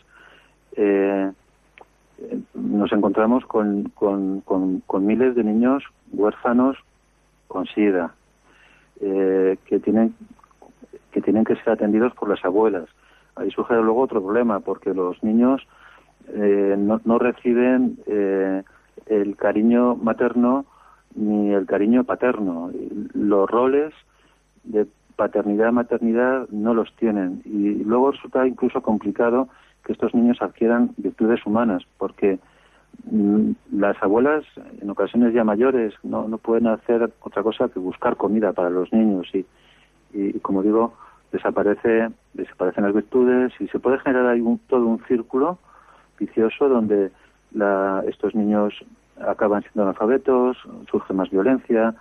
[2.54, 6.78] nos encontramos con, con, con, miles de niños huérfanos
[7.48, 8.14] con SIDA,
[9.00, 10.14] que tienen
[11.14, 12.90] que tienen que ser atendidos por las abuelas.
[13.36, 15.66] Ahí surge luego otro problema, porque los niños
[16.28, 18.64] eh, no, no, reciben eh,
[19.06, 20.65] el cariño materno
[21.15, 22.71] ni el cariño paterno.
[23.13, 23.93] Los roles
[24.63, 29.47] de paternidad maternidad no los tienen y luego resulta incluso complicado
[29.86, 32.39] que estos niños adquieran virtudes humanas porque
[33.12, 34.43] mm, las abuelas
[34.82, 38.91] en ocasiones ya mayores no, no pueden hacer otra cosa que buscar comida para los
[38.91, 39.45] niños y,
[40.13, 40.93] y como digo
[41.32, 45.58] desaparece, desaparecen las virtudes y se puede generar ahí un, todo un círculo
[46.17, 47.12] vicioso donde
[47.54, 48.74] la, estos niños
[49.20, 50.58] acaban siendo analfabetos,
[50.89, 51.94] surge más violencia,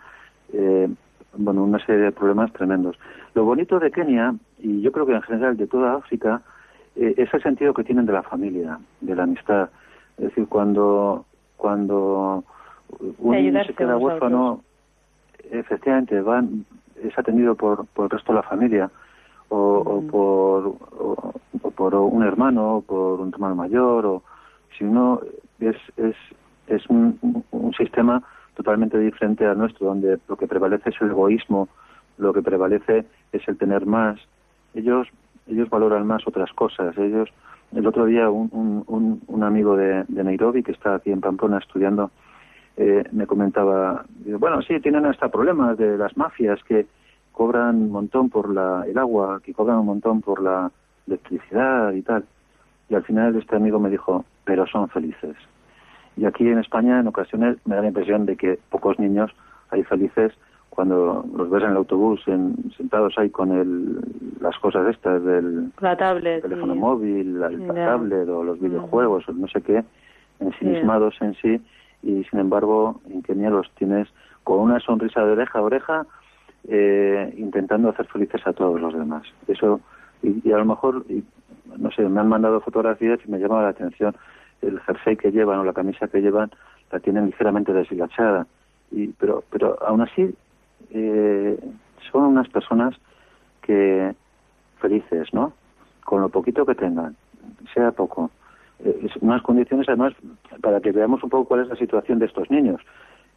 [0.53, 0.89] eh,
[1.37, 2.97] bueno, una serie de problemas tremendos.
[3.35, 6.43] Lo bonito de Kenia, y yo creo que en general de toda África,
[6.97, 9.71] eh, es el sentido que tienen de la familia, de la amistad.
[10.19, 11.25] Es decir, cuando,
[11.57, 12.45] cuando
[13.19, 14.63] un niño se queda huérfano,
[15.51, 16.65] efectivamente, van,
[17.03, 18.91] es atendido por, por el resto de la familia
[19.49, 24.23] o, por, o, por un hermano, o por un hermano mayor, o
[24.77, 25.21] si uno
[25.61, 26.17] es, es,
[26.67, 28.23] es un, un sistema
[28.55, 31.69] totalmente diferente al nuestro, donde lo que prevalece es el egoísmo,
[32.19, 34.21] lo que prevalece es el tener más.
[34.75, 35.09] Ellos
[35.49, 36.97] ellos valoran más otras cosas.
[36.97, 37.29] Ellos
[37.75, 41.59] el otro día un, un, un amigo de, de, Nairobi que está aquí en Pamplona
[41.59, 42.11] estudiando
[42.77, 44.05] eh, me comentaba,
[44.39, 46.87] bueno, sí, tienen hasta problemas de las mafias que
[47.31, 50.71] cobran un montón por la, el agua, que cobran un montón por la
[51.07, 52.25] electricidad y tal.
[52.89, 55.37] Y al final este amigo me dijo, pero son felices.
[56.17, 59.31] Y aquí en España en ocasiones me da la impresión de que pocos niños
[59.71, 60.33] hay felices
[60.69, 64.01] cuando los ves en el autobús sentados ahí con el,
[64.41, 65.71] las cosas estas del
[66.43, 69.85] teléfono móvil, la, tablet o los videojuegos o no sé qué,
[70.41, 71.61] ensimismados en sí
[72.03, 74.09] y sin embargo en Kenia los tienes
[74.45, 76.07] con una sonrisa de oreja a oreja
[76.69, 79.25] eh, intentando hacer felices a todos los demás.
[79.49, 79.81] Eso,
[80.23, 81.05] y, a lo mejor,
[81.79, 84.15] no sé, me han mandado fotografías y me llama la atención
[84.63, 86.51] el jersey que llevan o la camisa que llevan,
[86.91, 88.47] la tienen ligeramente deshilachada.
[88.91, 90.35] y, pero, pero aún así
[90.91, 91.59] eh,
[92.11, 92.95] son unas personas
[93.63, 94.15] que
[94.81, 95.53] felices, ¿no?
[96.05, 97.17] Con lo poquito que tengan,
[97.73, 98.31] sea poco.
[98.85, 100.13] Eh, unas condiciones, además,
[100.61, 102.81] para que veamos un poco cuál es la situación de estos niños.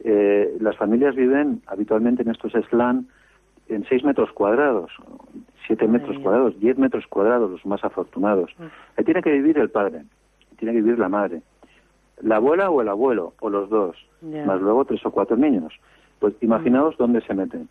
[0.04, 3.08] Eh, las familias viven habitualmente en estos slan
[3.70, 4.92] en 6 metros cuadrados,
[5.68, 8.52] 7 metros cuadrados, 10 metros cuadrados, los más afortunados.
[8.98, 10.04] Ahí tiene que vivir el padre,
[10.58, 11.42] tiene que vivir la madre,
[12.22, 15.74] la abuela o el abuelo, o los dos, más luego tres o cuatro niños.
[16.20, 17.68] Pues imaginaos dónde se meten.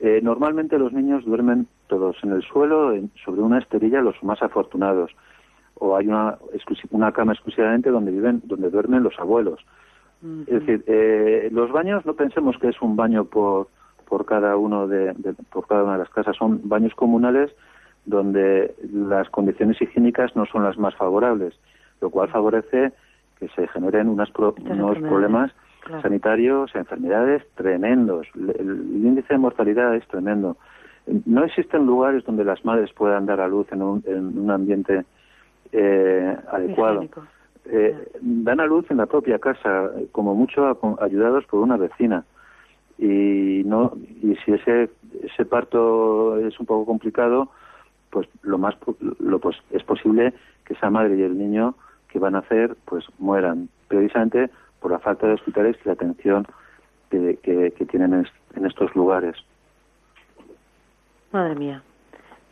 [0.00, 2.92] Eh, normalmente los niños duermen todos en el suelo,
[3.24, 5.12] sobre una esterilla, los más afortunados.
[5.76, 6.38] O hay una,
[6.90, 9.60] una cama exclusivamente donde viven, donde duermen los abuelos.
[10.46, 13.68] Es decir, eh, los baños no pensemos que es un baño por,
[14.08, 15.14] por cada uno de,
[15.52, 17.50] por cada una de las casas, son baños comunales
[18.04, 21.54] donde las condiciones higiénicas no son las más favorables,
[22.00, 22.92] lo cual favorece
[23.38, 25.52] que se generen unas unos problemas
[26.02, 28.26] sanitarios, enfermedades tremendos.
[28.34, 30.56] El, índice de mortalidad es tremendo.
[31.26, 35.04] No existen lugares donde las madres puedan dar a luz en un, en un ambiente
[35.72, 37.04] eh, adecuado.
[37.66, 42.24] Eh, dan a luz en la propia casa, como mucho ayudados por una vecina.
[42.98, 44.90] Y no y si ese
[45.22, 47.50] ese parto es un poco complicado,
[48.10, 48.74] pues lo más
[49.18, 50.32] lo pues es posible
[50.64, 51.74] que esa madre y el niño
[52.08, 56.46] que van a hacer pues mueran precisamente por la falta de hospitales y la atención
[57.10, 59.36] que, que, tienen en, estos lugares.
[61.32, 61.82] Madre mía.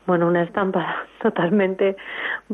[0.07, 1.97] Bueno, una estampa totalmente,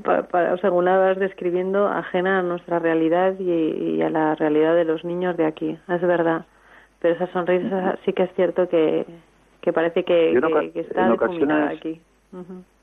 [0.03, 5.05] para, según la vas describiendo, ajena a nuestra realidad y, a la realidad de los
[5.05, 5.79] niños de aquí.
[5.88, 6.44] Es verdad.
[7.00, 9.06] Pero esa sonrisa sí que es cierto que,
[9.61, 10.32] que parece que,
[10.74, 12.00] está en ocasiones, aquí.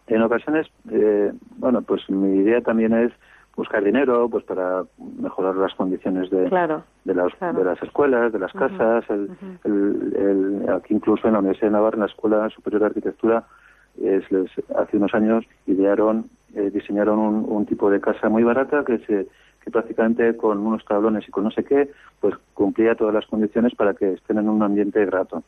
[0.08, 3.12] En ocasiones, eh, bueno, pues mi idea también es
[3.56, 4.84] buscar dinero pues para
[5.19, 9.06] mejorar las condiciones de, de, las, de las escuelas, de las casas.
[9.10, 9.32] el,
[9.63, 13.43] el, aquí incluso en la Universidad de Navarra, en la Escuela Superior de Arquitectura,
[14.01, 18.84] es, les, hace unos años idearon, eh, diseñaron un, un, tipo de casa muy barata
[18.84, 19.28] que se
[19.65, 21.89] que prácticamente con unos tablones y con no sé qué,
[22.21, 25.43] pues cumplía todas las condiciones para que estén en un ambiente grato.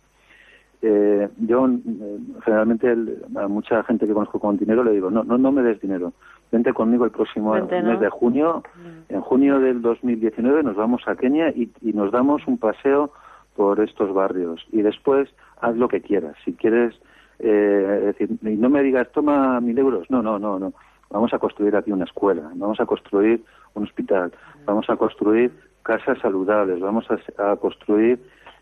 [0.81, 2.95] Eh, yo eh, generalmente
[3.35, 6.13] a mucha gente que conozco con dinero le digo, no, no, no me des dinero,
[6.51, 9.13] vente conmigo el próximo mes de junio, mm.
[9.13, 13.11] en junio del 2019 nos vamos a Kenia y, nos damos un paseo
[13.55, 14.65] por estos barrios.
[14.71, 15.29] Y después
[15.61, 16.93] haz lo que quieras, si quieres,
[17.39, 20.73] eh, decir, y no me digas toma mil euros, no, no, no, no,
[21.09, 23.43] vamos a construir aquí una escuela, vamos a construir
[23.73, 24.31] un hospital,
[24.65, 25.51] vamos a construir
[25.83, 27.05] casas saludables, vamos
[27.37, 28.19] a, construir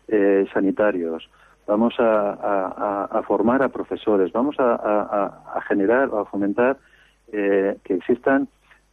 [0.08, 1.28] eh, sanitarios,
[1.66, 6.78] vamos a, formar a profesores, vamos a, generar o a fomentar
[7.32, 8.48] eh, que existan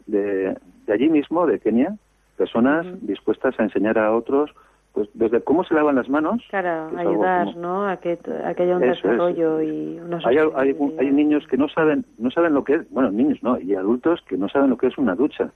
[0.07, 1.95] de, allí mismo, de Kenia,
[2.37, 4.49] personas dispuestas a enseñar a otros
[4.93, 6.43] pues desde cómo se lavan las manos.
[6.49, 7.87] Claro, ayudar, ¿no?
[7.87, 12.29] A que, haya un desarrollo y unos hay, hay, hay, niños que no saben, no
[12.29, 14.97] saben lo que es, bueno, niños no, y adultos que no saben lo que es
[14.99, 15.49] una ducha.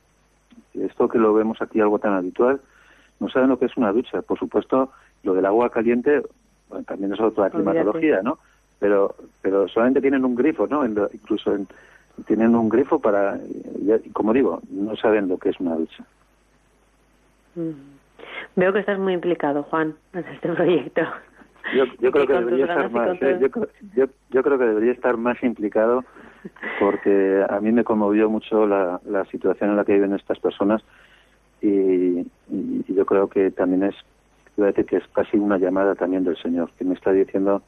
[0.74, 2.60] Esto que lo vemos aquí algo tan habitual,
[3.20, 4.24] no saben lo que es una ducha.
[4.24, 4.92] Por supuesto,
[5.24, 6.24] lo del agua caliente,
[6.70, 8.40] bueno, también es otra climatología, ¿no?
[8.80, 10.86] Pero, pero solamente tienen un grifo, ¿no?
[10.86, 11.56] incluso
[12.26, 13.40] tienen un grifo para,
[14.14, 16.04] como digo, no saben lo que es una ducha.
[17.56, 17.97] Mm.
[18.58, 21.02] Veo que estás muy implicado, Juan, en este proyecto.
[21.74, 23.40] Yo, creo que debería estar más, ¿eh?
[23.94, 26.04] yo, creo que debería estar más implicado
[26.80, 30.82] porque a mí me conmovió mucho la, la situación en la que viven estas personas
[31.62, 33.96] y, y yo creo que también es
[34.58, 37.62] a decir que es casi una llamada también del Señor, que me está diciendo,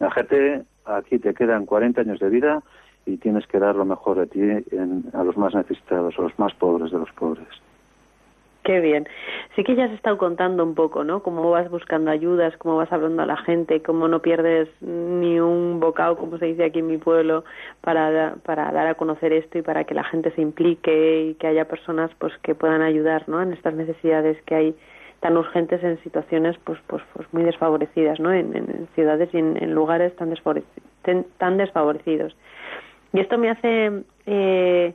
[0.00, 2.62] la gente, aquí te quedan 40 años de vida
[3.06, 4.40] y tienes que dar lo mejor de ti
[5.12, 7.48] a los más necesitados, a los más pobres de los pobres.
[8.64, 9.08] Qué bien.
[9.56, 11.22] Sí que ya has estado contando un poco, ¿no?
[11.22, 15.80] Cómo vas buscando ayudas, cómo vas hablando a la gente, cómo no pierdes ni un
[15.80, 17.44] bocado, como se dice aquí en mi pueblo,
[17.80, 21.48] para, para dar a conocer esto y para que la gente se implique y que
[21.48, 23.42] haya personas pues que puedan ayudar, ¿no?
[23.42, 24.76] En estas necesidades que hay
[25.18, 30.12] tan urgentes en situaciones pues pues pues muy desfavorecidas no en, ciudades y en, lugares
[30.16, 30.34] tan,
[31.38, 32.36] tan desfavorecidos
[33.12, 34.94] y esto me hace eh,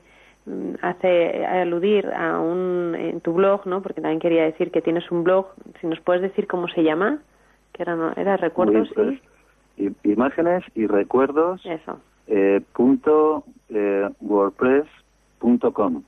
[0.81, 5.23] hace aludir a un en tu blog no porque también quería decir que tienes un
[5.23, 5.47] blog
[5.81, 7.19] si nos puedes decir cómo se llama
[7.73, 9.19] que era no, era recuerdos pues,
[10.03, 16.03] imágenes y recuerdos eso eh, punto eh, wordpress.com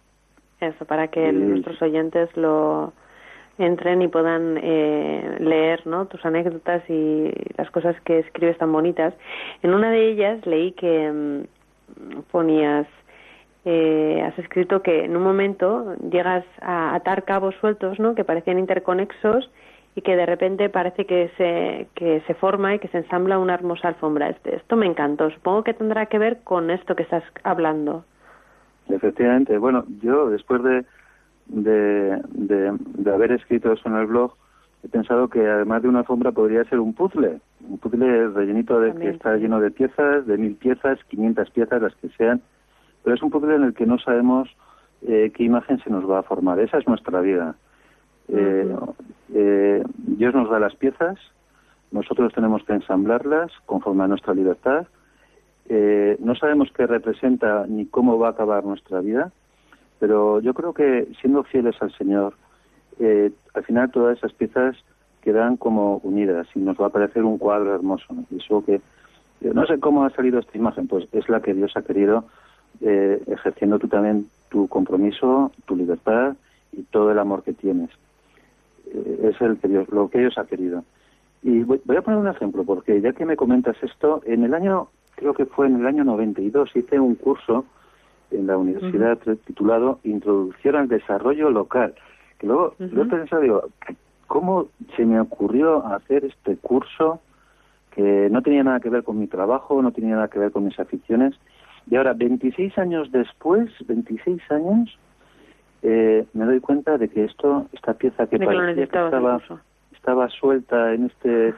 [0.62, 2.94] eso para que nuestros oyentes lo
[3.60, 6.06] entren y puedan eh, leer ¿no?
[6.08, 9.14] tus anécdotas y las cosas que escribes tan bonitas.
[9.62, 12.88] En una de ellas leí que mm, ponías,
[13.66, 18.16] eh, has escrito que en un momento llegas a atar cabos sueltos ¿no?
[18.16, 19.49] que parecían interconexos
[19.95, 23.55] y que de repente parece que se, que se forma y que se ensambla una
[23.55, 24.30] hermosa alfombra.
[24.30, 25.30] Este, esto me encantó.
[25.32, 28.05] Supongo que tendrá que ver con esto que estás hablando.
[28.88, 29.57] Efectivamente.
[29.57, 30.86] Bueno, yo después de,
[31.47, 34.36] de, de, haber escrito eso en el blog,
[34.84, 38.93] he pensado que además de una alfombra podría ser un puzzle, un puzzle rellenito de
[38.95, 42.41] que está lleno de piezas, de mil piezas, quinientas piezas, las que sean,
[43.04, 44.50] pero es un puzzle en el que no sabemos
[45.08, 46.60] eh, qué imagen se nos va a formar.
[46.60, 47.56] Esa es nuestra vida.
[48.28, 48.76] Eh,
[49.34, 51.18] eh, Dios nos da las piezas,
[51.91, 54.88] nosotros tenemos que ensamblarlas conforme a nuestra libertad.
[56.20, 59.32] No sabemos qué representa ni cómo va a acabar nuestra vida,
[60.00, 62.34] pero yo creo que siendo fieles al Señor,
[63.00, 64.76] eh, al final todas esas piezas
[65.22, 68.06] quedan como unidas y nos va a parecer un cuadro hermoso.
[68.14, 68.26] ¿no?
[68.36, 68.82] eso que
[69.41, 72.26] no sé cómo ha salido esta imagen, pues es la que Dios ha querido,
[72.82, 76.36] eh, ejerciendo tú también tu compromiso, tu libertad
[76.72, 77.89] y todo el amor que tienes.
[78.93, 80.84] Eh, es el que Dios, lo que Dios ha querido.
[81.41, 84.89] Y voy, a poner un ejemplo, porque ya que me comentas esto, en el año,
[85.15, 87.65] creo que fue en el año 92, hice un curso
[88.32, 91.95] en la universidad titulado Introducción al Desarrollo Local.
[92.38, 93.63] Que luego, he pensado, digo,
[94.28, 97.22] ¿cómo se me ocurrió hacer este curso
[97.91, 100.65] que no tenía nada que ver con mi trabajo, no tenía nada que ver con
[100.65, 101.36] mis aficiones?
[101.90, 104.98] Y ahora, 26 años después, 26 años,
[105.82, 109.42] eh, me doy cuenta de que esto, esta pieza que parecía que estaba,
[109.94, 111.54] estaba suelta en este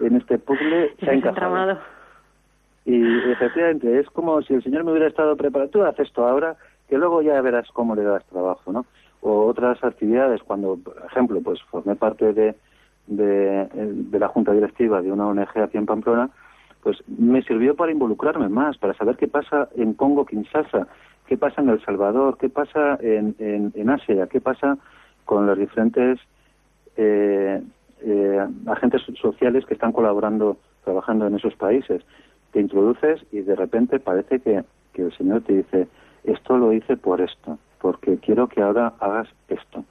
[0.00, 1.78] en este puzzle se ha encajado.
[2.84, 5.70] Y efectivamente, es como si el Señor me hubiera estado preparado.
[5.70, 6.56] Tú haces esto ahora,
[6.88, 8.84] que luego ya verás cómo le das trabajo, ¿no?
[9.20, 12.56] O otras actividades, cuando, por ejemplo, pues formé parte de,
[13.06, 16.30] de, de la junta directiva de una ONG aquí en Pamplona,
[16.82, 20.88] pues me sirvió para involucrarme más, para saber qué pasa en Congo, Kinshasa,
[21.26, 24.78] qué pasa en El Salvador, qué pasa en, Asia, qué pasa
[25.24, 26.18] con los diferentes
[26.96, 27.62] eh,
[28.00, 32.02] eh, agentes sociales que están colaborando, trabajando en esos países.
[32.52, 35.88] Te introduces y de repente parece que, que el Señor te dice,
[36.24, 39.84] esto lo hice por esto, porque quiero que ahora hagas esto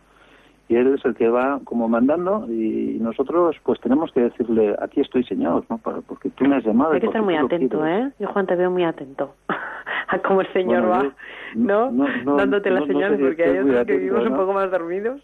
[0.72, 5.02] y él es el que va como mandando y nosotros pues tenemos que decirle aquí
[5.02, 8.30] estoy señor no porque tú me has llamado hay que estar muy atento eh yo
[8.30, 9.36] Juan te veo muy atento
[10.08, 11.14] a cómo el señor va
[11.56, 11.92] ¿no?
[12.38, 15.22] dándote las señales porque hay otros que vivimos un poco más dormidos.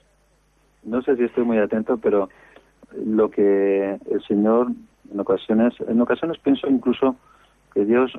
[0.83, 2.27] No sé si estoy muy atento pero
[3.05, 4.67] lo que el señor
[5.13, 7.15] en ocasiones en ocasiones pienso incluso
[7.73, 8.11] que Dios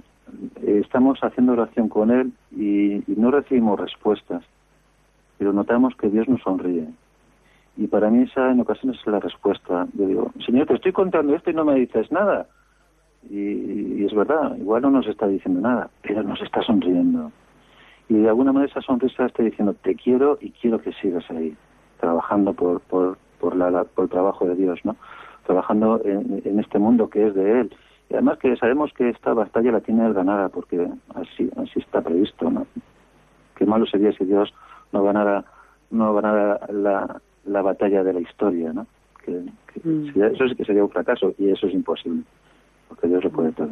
[0.62, 4.42] eh, estamos haciendo oración con él y no recibimos respuestas
[5.36, 6.88] pero notamos que Dios nos sonríe
[7.78, 9.86] y para mí esa en ocasiones es la respuesta.
[9.94, 12.46] Yo digo, Señor, te estoy contando esto y no me dices nada.
[13.30, 17.30] Y, es verdad, igual no nos está diciendo nada, pero nos está sonriendo.
[18.08, 21.56] Y de alguna manera esa sonrisa está diciendo, te quiero y quiero que sigas ahí,
[22.00, 24.96] trabajando por, por, por, la, por el trabajo de Dios, ¿no?
[25.46, 27.72] Trabajando en, este mundo que es de Él.
[28.10, 32.00] Y además que sabemos que esta batalla la tiene Él ganada, porque así, así está
[32.00, 32.66] previsto, ¿no?
[33.54, 34.52] Qué malo sería si Dios
[34.92, 35.44] no ganara,
[35.90, 38.86] no ganara la, la batalla de la historia, ¿no?
[39.24, 39.32] Que,
[39.82, 40.22] mm.
[40.22, 42.22] eso sí que sería un fracaso y eso es imposible,
[42.88, 43.70] porque Dios lo puede todo.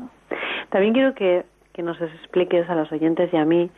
[0.70, 3.70] También quiero que, que nos expliques a los oyentes y a mí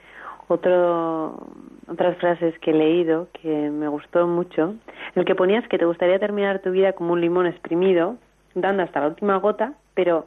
[0.48, 1.46] otro,
[1.86, 4.74] otras frases que he leído que me gustó mucho,
[5.14, 8.16] en el que ponías que te gustaría terminar tu vida como un limón exprimido,
[8.54, 10.26] dando hasta la última gota, pero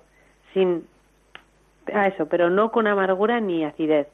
[0.53, 0.85] sin
[1.93, 4.07] a eso, pero no con amargura ni acidez.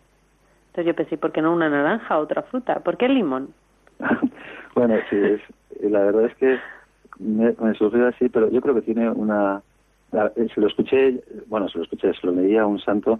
[0.68, 2.80] Entonces yo pensé, ¿por qué no una naranja o otra fruta?
[2.80, 3.50] ¿Por qué el limón?
[4.78, 6.58] bueno, sí, es, la verdad es que
[7.20, 9.62] me, me surgió así, pero yo creo que tiene una...
[10.14, 13.20] Eh, se lo escuché, bueno, se lo escuché, se lo leía a un santo,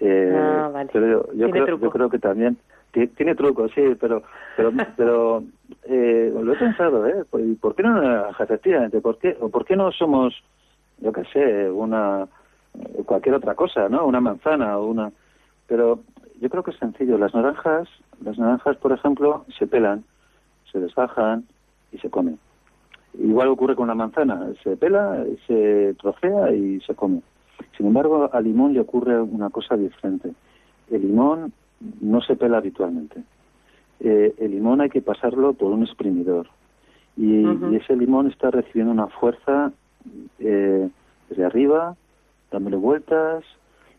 [0.00, 0.90] eh, ah, vale.
[0.92, 2.56] pero yo, creo, yo creo que también
[3.16, 4.22] tiene, truco, sí, pero
[4.56, 5.44] pero pero
[5.84, 7.24] eh, lo he pensado, ¿eh?
[7.60, 9.00] ¿Por qué no efectivamente?
[9.00, 10.34] ¿Por qué o por qué no somos,
[10.98, 12.26] yo qué sé, una
[13.04, 14.06] cualquier otra cosa, ¿no?
[14.06, 15.12] Una manzana o una,
[15.66, 16.00] pero
[16.40, 17.18] yo creo que es sencillo.
[17.18, 17.88] Las naranjas,
[18.24, 20.04] las naranjas, por ejemplo, se pelan,
[20.76, 21.44] se desbajan
[21.90, 22.38] y se comen.
[23.18, 27.22] Igual ocurre con la manzana, se pela, se trocea y se come.
[27.76, 30.32] Sin embargo, al limón le ocurre una cosa diferente.
[30.90, 31.54] El limón
[32.02, 33.22] no se pela habitualmente.
[34.00, 36.48] Eh, el limón hay que pasarlo por un exprimidor.
[37.16, 39.72] Y, ese limón está recibiendo una fuerza
[40.38, 40.90] eh,
[41.30, 41.96] desde arriba,
[42.52, 43.42] dándole vueltas,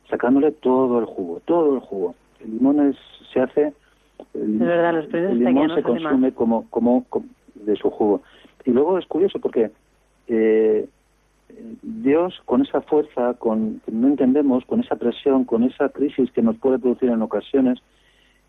[0.07, 2.95] sacándole todo el jugo, todo el jugo el limón
[3.33, 3.73] se hace
[4.33, 5.03] el, verdad,
[5.33, 7.05] limón se consume como, como,
[7.55, 8.21] de su jugo
[8.65, 9.71] y luego es curioso porque
[10.27, 10.87] eh,
[11.81, 16.41] Dios con esa fuerza con que no entendemos con esa presión con esa crisis que
[16.41, 17.79] nos puede producir en ocasiones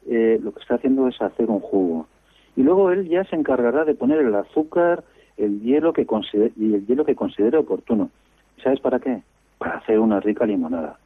[0.09, 2.07] eh, lo que está haciendo es hacer un jugo
[2.57, 5.05] y luego él ya se encargará de poner el azúcar
[5.39, 8.11] el hielo que considere, y el hielo que considere oportuno.
[8.63, 9.23] ¿Sabes para qué?
[9.57, 10.99] Para hacer una rica limonada.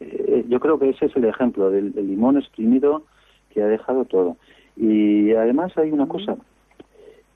[0.00, 3.04] Eh, yo creo que ese es el ejemplo del, limón exprimido
[3.50, 4.36] que ha dejado todo.
[4.76, 6.36] Y además hay una cosa,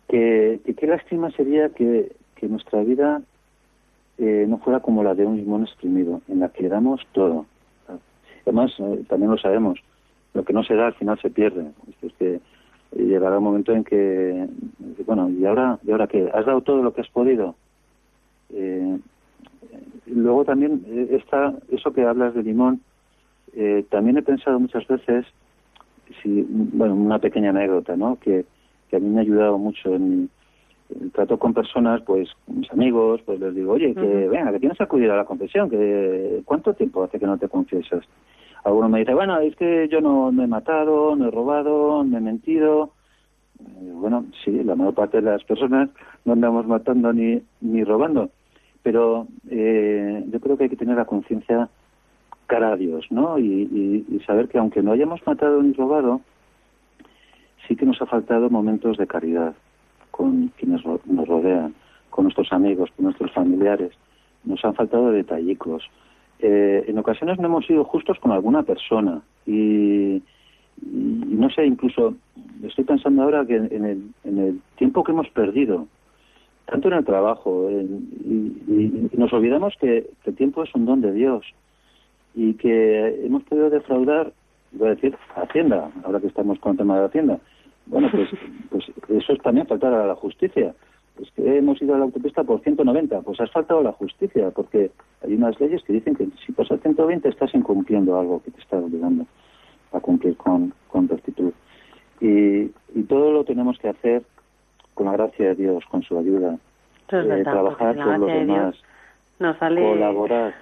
[0.08, 3.22] que, qué lástima sería que, que nuestra vida
[4.18, 7.46] eh, no fuera como la de un limón exprimido, en la que damos todo.
[8.42, 9.78] Además, eh, también lo sabemos,
[10.34, 11.70] lo que no se da al final se pierde.
[12.02, 12.40] Es que
[12.96, 14.46] llegará un momento en que,
[15.06, 16.30] bueno, ¿y ahora, ¿y ahora qué?
[16.32, 17.54] ¿Has dado todo lo que has podido?
[18.50, 18.98] Eh,
[20.06, 22.80] luego también eh, está eso que hablas de limón,
[23.54, 25.26] eh, también he pensado muchas veces,
[26.22, 28.18] si, bueno, una pequeña anécdota, ¿no?
[28.20, 28.44] Que,
[28.88, 30.30] que a mí me ha ayudado mucho en
[31.00, 34.78] el trato con personas, pues mis amigos, pues les digo, oye, que venga, que tienes
[34.78, 38.04] que acudir a la confesión, que ¿cuánto tiempo hace que no te confiesas?
[38.64, 42.20] Alguno me dice, bueno, es que yo no, he matado, no he robado, no he
[42.20, 42.92] mentido.
[43.60, 45.90] Eh, bueno, sí, la mayor parte de las personas
[46.24, 48.30] no andamos matando ni, ni robando.
[48.82, 51.68] Pero eh, yo creo que hay que tener la conciencia
[52.46, 53.38] cara a Dios, ¿no?
[53.38, 56.20] Y, y, saber que aunque no hayamos matado ni robado,
[57.66, 59.54] sí que nos ha faltado momentos de caridad
[60.10, 61.74] con quienes nos rodean,
[62.10, 63.92] con nuestros amigos, con nuestros familiares.
[64.44, 65.88] Nos han faltado detallicos,
[66.40, 70.22] eh, en ocasiones no hemos sido justos con alguna persona y,
[70.82, 72.14] no sé, incluso
[72.62, 75.86] estoy pensando ahora que en el, en el tiempo que hemos perdido,
[76.66, 81.46] tanto en el trabajo, y, nos olvidamos que, el tiempo es un don de Dios
[82.34, 84.32] y que hemos podido defraudar,
[84.72, 87.38] voy a decir, Hacienda, ahora que estamos con el tema de Hacienda.
[87.86, 88.28] Bueno, pues,
[88.70, 90.74] pues eso es también faltar a la justicia
[91.20, 94.90] es que hemos ido a la autopista por 190, pues has faltado la justicia, porque
[95.22, 98.78] hay unas leyes que dicen que si pasas 120 estás incumpliendo algo que te está
[98.78, 99.26] obligando
[99.92, 101.52] a cumplir con, con rectitud.
[102.20, 104.22] Y, y todo lo tenemos que hacer
[104.94, 106.58] con la gracia de Dios, con su ayuda.
[107.10, 108.74] Eh, trabajar con los demás,
[109.38, 110.54] colaborar,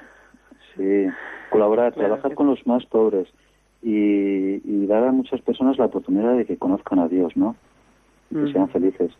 [0.77, 1.07] sí,
[1.51, 3.29] colaborar, trabajar con los más pobres
[3.83, 7.57] y, y, dar a muchas personas la oportunidad de que conozcan a Dios, ¿no?
[8.31, 8.53] Y que mm.
[8.53, 9.13] sean felices.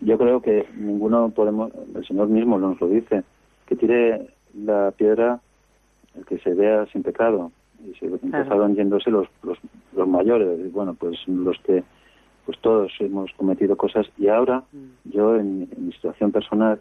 [0.00, 3.22] Yo creo que ninguno podemos, el Señor mismo nos lo dice,
[3.66, 5.40] que tire la piedra
[6.16, 7.52] el que se vea sin pecado.
[7.84, 9.58] Y se empezaron yéndose los, los,
[9.94, 11.82] los mayores, bueno, pues los que,
[12.46, 15.10] pues todos hemos cometido cosas y ahora mm.
[15.10, 16.80] yo en, mi situación personal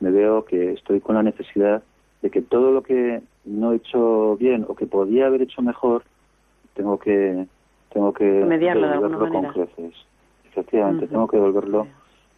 [0.00, 1.82] me veo que estoy con la necesidad
[2.22, 6.02] de que todo lo que no he hecho bien o que podía haber hecho mejor,
[6.74, 7.46] tengo que
[7.92, 9.94] tengo que mediarlo de alguna con creces.
[10.48, 11.86] Efectivamente, tengo que devolverlo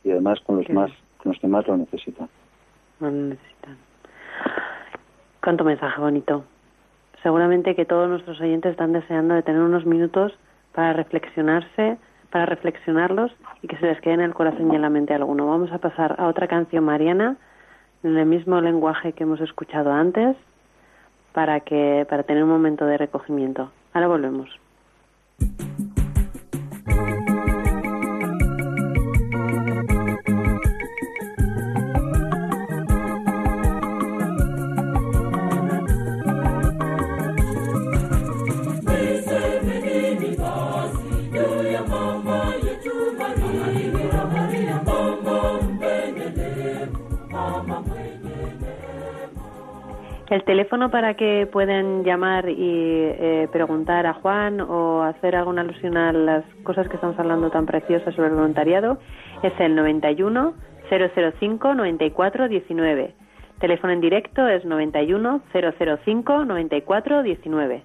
[0.04, 2.28] y además con los más con los que más lo necesitan.
[3.00, 3.76] Lo necesitan.
[5.42, 6.44] Cuánto mensaje bonito.
[7.22, 10.32] Seguramente que todos nuestros oyentes están deseando de tener unos minutos
[10.72, 11.98] para reflexionarse,
[12.30, 15.46] para reflexionarlos y que se les quede en el corazón y en la mente alguno.
[15.46, 17.36] Vamos a pasar a otra canción mariana
[18.02, 20.36] en el mismo lenguaje que hemos escuchado antes
[21.32, 23.70] para que para tener un momento de recogimiento.
[23.92, 24.48] Ahora volvemos.
[50.32, 55.98] El teléfono para que puedan llamar y eh, preguntar a Juan o hacer alguna alusión
[55.98, 58.96] a las cosas que estamos hablando tan preciosas sobre el voluntariado
[59.42, 60.54] es el 91
[60.88, 63.14] 005 94 19.
[63.60, 67.82] Teléfono en directo es 91 005 94 19.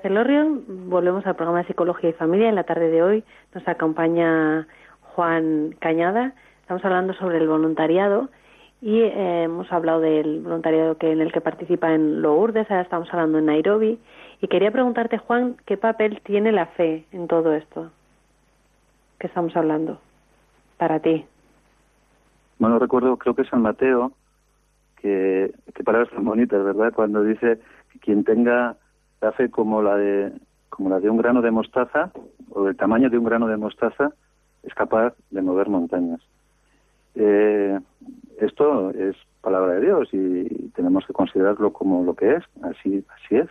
[0.00, 2.48] Celorrio, volvemos al programa de Psicología y Familia.
[2.48, 3.24] En la tarde de hoy
[3.54, 4.66] nos acompaña
[5.14, 6.34] Juan Cañada.
[6.62, 8.28] Estamos hablando sobre el voluntariado
[8.80, 13.08] y eh, hemos hablado del voluntariado que en el que participa en Lourdes, ahora estamos
[13.12, 13.98] hablando en Nairobi.
[14.40, 17.90] Y quería preguntarte, Juan, ¿qué papel tiene la fe en todo esto
[19.18, 20.00] que estamos hablando
[20.78, 21.26] para ti?
[22.58, 24.12] Bueno, recuerdo, creo que San Mateo,
[24.96, 26.92] que, que palabras tan bonitas, ¿verdad?
[26.94, 27.58] Cuando dice
[27.92, 28.76] que quien tenga
[29.20, 30.32] la fe como la de
[30.68, 32.10] como la de un grano de mostaza
[32.50, 34.12] o del tamaño de un grano de mostaza
[34.62, 36.20] es capaz de mover montañas.
[37.14, 37.78] Eh,
[38.38, 43.36] esto es palabra de Dios y tenemos que considerarlo como lo que es, así así
[43.36, 43.48] es.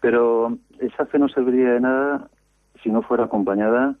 [0.00, 2.28] Pero esa fe no serviría de nada
[2.82, 3.94] si no fuera acompañada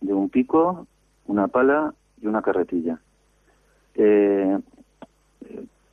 [0.00, 0.86] de un pico,
[1.26, 2.98] una pala y una carretilla.
[3.94, 4.58] Eh,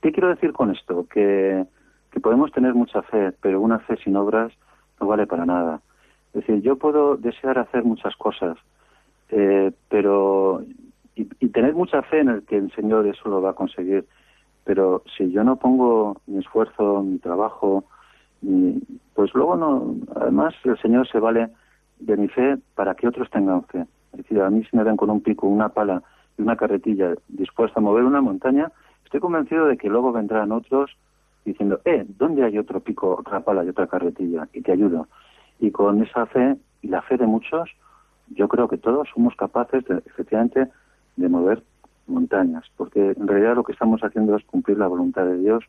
[0.01, 1.05] ¿Qué quiero decir con esto?
[1.07, 1.65] Que,
[2.11, 4.51] que podemos tener mucha fe, pero una fe sin obras
[4.99, 5.81] no vale para nada.
[6.33, 8.57] Es decir, yo puedo desear hacer muchas cosas,
[9.29, 10.63] eh, pero
[11.15, 14.05] y, tener mucha fe en el que el Señor eso lo va a conseguir.
[14.63, 17.83] Pero si yo no pongo mi esfuerzo, mi trabajo,
[19.13, 19.95] pues luego no.
[20.15, 21.49] Además, el Señor se vale
[21.99, 23.85] de mi fe para que otros tengan fe.
[24.13, 26.03] Es decir, a mí si me ven con un pico, una pala
[26.37, 28.71] y una carretilla dispuesta a mover una montaña,
[29.03, 30.95] estoy convencido de que luego vendrán otros
[31.45, 34.47] diciendo, eh, ¿dónde hay otro pico, otra pala y otra carretilla?
[34.53, 35.07] Y te ayudo.
[35.59, 37.69] Y con esa fe y la fe de muchos,
[38.29, 40.67] yo creo que todos somos capaces, de, efectivamente,
[41.15, 41.63] de mover
[42.07, 45.63] montañas, porque en realidad lo que estamos haciendo es cumplir la voluntad de Dios,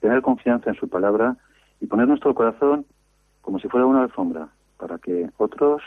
[0.00, 1.36] tener confianza en su palabra
[1.80, 2.86] y poner nuestro corazón
[3.42, 5.82] como si fuera una alfombra, para que otros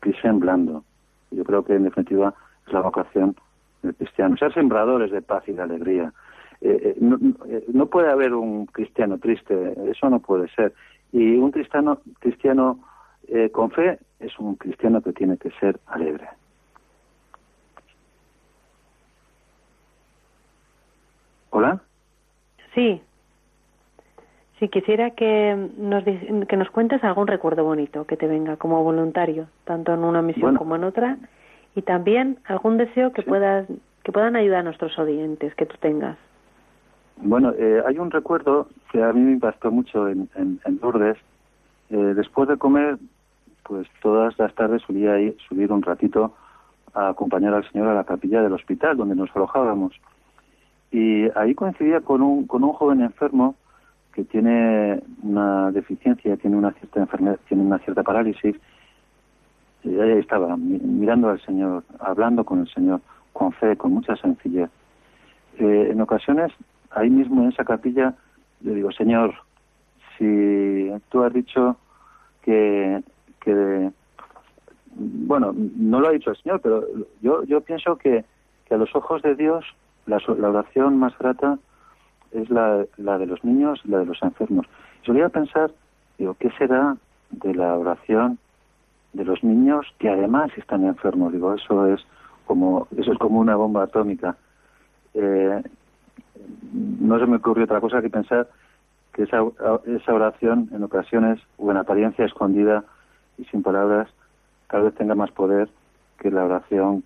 [0.00, 0.84] pisen blando.
[1.30, 2.34] Yo creo que en definitiva
[2.66, 3.36] es la vocación
[3.82, 6.12] del cristiano, ser sembradores de paz y de alegría.
[6.66, 7.18] Eh, no,
[7.74, 9.54] no, puede haber un cristiano triste,
[9.90, 10.72] eso no puede ser.
[11.12, 12.80] Y un cristiano, cristiano
[13.28, 16.26] eh, con fe es un cristiano que tiene que ser alegre.
[21.50, 21.82] ¿Hola?
[22.74, 23.02] Sí.
[24.58, 29.48] Si quisiera que nos, que nos cuentes algún recuerdo bonito que te venga como voluntario,
[29.64, 30.58] tanto en una misión Bueno.
[30.58, 31.18] como en otra,
[31.76, 33.28] y también algún deseo que Sí.
[33.28, 33.66] puedas
[34.02, 36.18] que puedan ayudar a nuestros oyentes que tú tengas.
[37.16, 41.16] Bueno, eh, hay un recuerdo que a mí me impactó mucho en, en, Lourdes.
[41.90, 42.98] Eh, después de comer,
[43.62, 46.34] pues todas las tardes solía ir, subir un ratito
[46.92, 49.94] a acompañar al Señor a la capilla del hospital donde nos alojábamos.
[50.90, 53.56] Y ahí coincidía con un, con un joven enfermo
[54.12, 58.54] que tiene una deficiencia, tiene una cierta enfermedad, tiene una cierta parálisis.
[59.82, 63.00] Y ahí estaba, mi- mirando al Señor, hablando con el Señor,
[63.32, 64.70] con fe, con mucha sencillez.
[65.58, 66.52] Eh, en ocasiones,
[66.94, 68.14] ahí mismo en esa capilla,
[68.62, 69.34] le digo, Señor,
[70.18, 71.76] si tú has dicho
[72.42, 73.02] que,
[73.40, 73.90] que
[74.94, 76.84] bueno, no lo ha dicho el Señor, pero
[77.20, 78.24] yo, yo pienso que,
[78.66, 79.64] que a los ojos de Dios
[80.06, 81.58] la, la oración más grata
[82.32, 84.66] es la, la de los niños y la de los enfermos.
[85.02, 85.70] Solía pensar,
[86.18, 86.96] digo, ¿qué será
[87.30, 88.38] de la oración
[89.12, 91.32] de los niños que además están enfermos?
[91.32, 92.04] Digo, eso es
[92.46, 94.36] como, eso es como una bomba atómica.
[95.14, 95.62] Eh,
[96.72, 98.48] no se me ocurrió otra cosa que pensar
[99.12, 99.42] que esa,
[99.86, 102.84] esa oración en ocasiones o en apariencia escondida
[103.38, 104.08] y sin palabras
[104.68, 105.68] tal vez tenga más poder
[106.18, 107.04] que la oración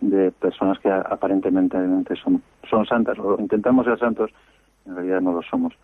[0.00, 1.78] de personas que aparentemente
[2.16, 4.30] son, son santas o intentamos ser santos,
[4.86, 5.74] en realidad no lo somos.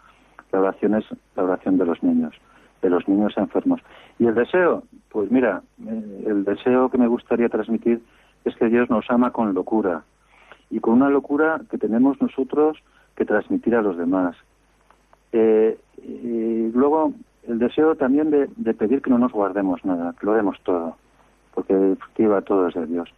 [0.52, 1.04] La oración es
[1.36, 2.34] la oración de los niños,
[2.82, 3.80] de los niños enfermos.
[4.18, 8.02] Y el deseo, pues mira, eh, el deseo que me gustaría transmitir
[8.44, 10.02] es que Dios nos ama con locura
[10.70, 12.78] y con una locura que tenemos nosotros
[13.16, 14.36] que transmitir a los demás.
[15.32, 17.12] Eh, y luego
[17.46, 20.96] el deseo también de, pedir que no nos guardemos nada, que lo demos todo,
[21.54, 23.08] porque en definitiva todo es de Dios.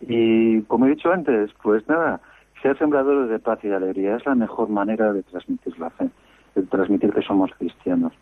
[0.00, 2.20] Y como he dicho antes, pues nada,
[2.62, 6.08] ser sembradores de paz y de alegría es la mejor manera de transmitir la fe,
[6.54, 8.12] de transmitir que somos cristianos.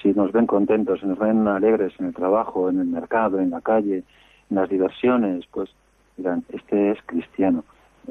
[0.00, 3.50] Si nos ven contentos, si nos ven alegres en el trabajo, en el mercado, en
[3.50, 4.04] la calle,
[4.50, 5.70] en las diversiones, pues
[6.18, 7.64] dirán, este es cristiano.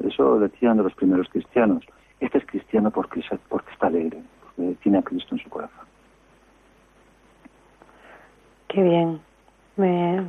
[0.04, 1.84] Eso decían de los primeros cristianos.
[2.20, 5.86] Este es cristiano porque, porque está alegre, porque tiene a Cristo en su corazón.
[8.68, 9.20] Qué bien.
[9.76, 10.24] Me,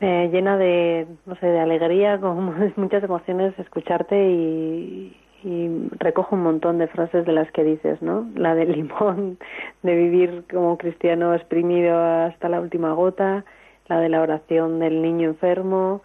[0.00, 6.78] llena de, no sé, de alegría, con muchas emociones escucharte y, y recojo un montón
[6.78, 8.26] de frases de las que dices, ¿no?
[8.34, 9.38] La del limón,
[9.82, 13.44] de vivir como cristiano exprimido hasta la última gota,
[13.88, 16.02] la de la oración del niño enfermo,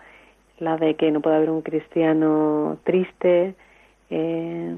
[0.59, 3.55] la de que no puede haber un cristiano triste.
[4.09, 4.75] Eh,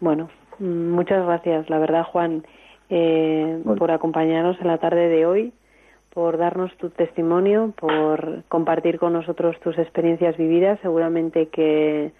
[0.00, 2.44] bueno, muchas gracias, la verdad, Juan,
[2.90, 5.52] eh, por acompañarnos en la tarde de hoy,
[6.12, 10.78] por darnos tu testimonio, por compartir con nosotros tus experiencias vividas.
[10.82, 12.12] Seguramente que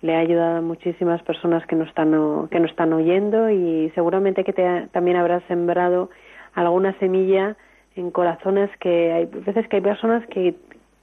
[0.00, 4.44] le ha ayudado a muchísimas personas que nos están, que nos están oyendo y seguramente
[4.44, 6.10] que te, también habrás sembrado
[6.54, 7.56] alguna semilla
[7.94, 10.54] en corazones que hay veces que hay personas que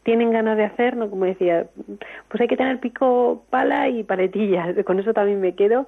[0.03, 1.09] tienen ganas de hacer, ¿no?
[1.09, 1.67] Como decía,
[2.27, 4.75] pues hay que tener pico, pala y paletillas.
[4.85, 5.87] Con eso también me quedo,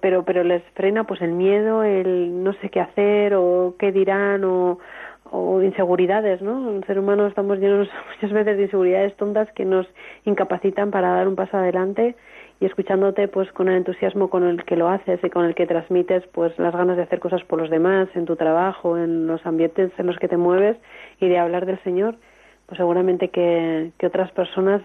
[0.00, 4.44] pero pero les frena pues el miedo, el no sé qué hacer o qué dirán
[4.44, 4.78] o,
[5.30, 6.70] o inseguridades, ¿no?
[6.70, 9.86] En ser humano estamos llenos muchas veces de inseguridades tontas que nos
[10.24, 12.14] incapacitan para dar un paso adelante
[12.60, 15.66] y escuchándote pues con el entusiasmo con el que lo haces y con el que
[15.66, 19.44] transmites pues las ganas de hacer cosas por los demás en tu trabajo, en los
[19.44, 20.76] ambientes en los que te mueves
[21.18, 22.14] y de hablar del Señor,
[22.66, 24.82] pues seguramente que, que otras personas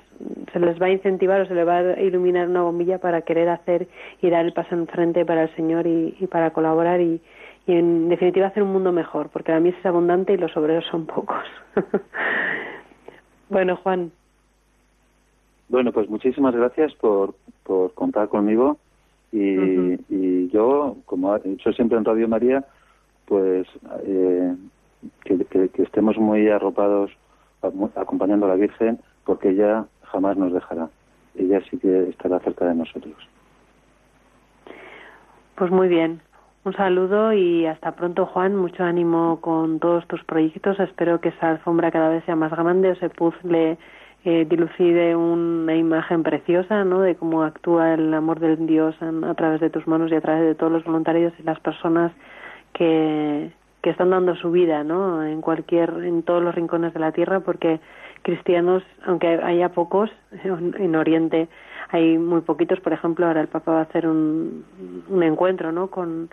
[0.52, 3.50] se les va a incentivar o se les va a iluminar una bombilla para querer
[3.50, 3.88] hacer
[4.22, 7.22] y dar el paso en frente para el Señor y, y para colaborar y,
[7.68, 10.86] y en definitiva hacer un mundo mejor, porque la mies es abundante y los obreros
[10.90, 11.44] son pocos.
[13.50, 14.12] bueno, Juan.
[15.70, 18.78] Bueno, pues muchísimas gracias por, por contar conmigo
[19.32, 22.64] y, y yo, como he dicho siempre en Radio María,
[23.26, 23.68] pues
[24.06, 24.56] eh,
[25.26, 27.12] que, que, estemos muy arropados
[27.96, 30.90] acompañando a la Virgen, porque ella jamás nos dejará.
[31.36, 33.16] Ella sí que estará cerca de nosotros.
[35.56, 36.22] Pues muy bien.
[36.64, 38.56] Un saludo y hasta pronto, Juan.
[38.56, 40.80] Mucho ánimo con todos tus proyectos.
[40.80, 43.78] Espero que esa alfombra cada vez sea más grande, ese puzzle
[44.26, 47.00] eh, dilucide una imagen preciosa, ¿no?
[47.00, 50.44] De cómo actúa el amor del Dios a través de tus manos y a través
[50.44, 52.12] de todos los voluntarios y las personas
[52.74, 53.52] que,
[53.82, 55.24] que están dando su vida, ¿no?
[55.24, 57.80] En cualquier, en todos los rincones de la tierra, porque
[58.22, 60.10] cristianos, aunque haya pocos
[60.44, 61.48] en Oriente,
[61.90, 62.80] hay muy poquitos.
[62.80, 64.66] Por ejemplo, ahora el Papa va a hacer un,
[65.10, 65.88] un encuentro, ¿no?
[65.88, 66.30] Con,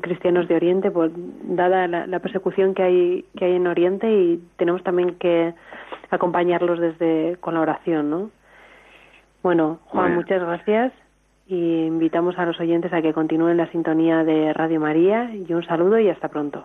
[0.00, 4.82] cristianos de Oriente, pues dada la, persecución que hay que hay en Oriente y tenemos
[4.82, 5.54] también que
[6.10, 8.30] acompañarlos desde con la oración, ¿no?
[9.44, 10.92] Bueno, Juan, muchas gracias
[11.46, 15.64] y invitamos a los oyentes a que continúen la sintonía de Radio María y un
[15.64, 16.64] saludo y hasta pronto.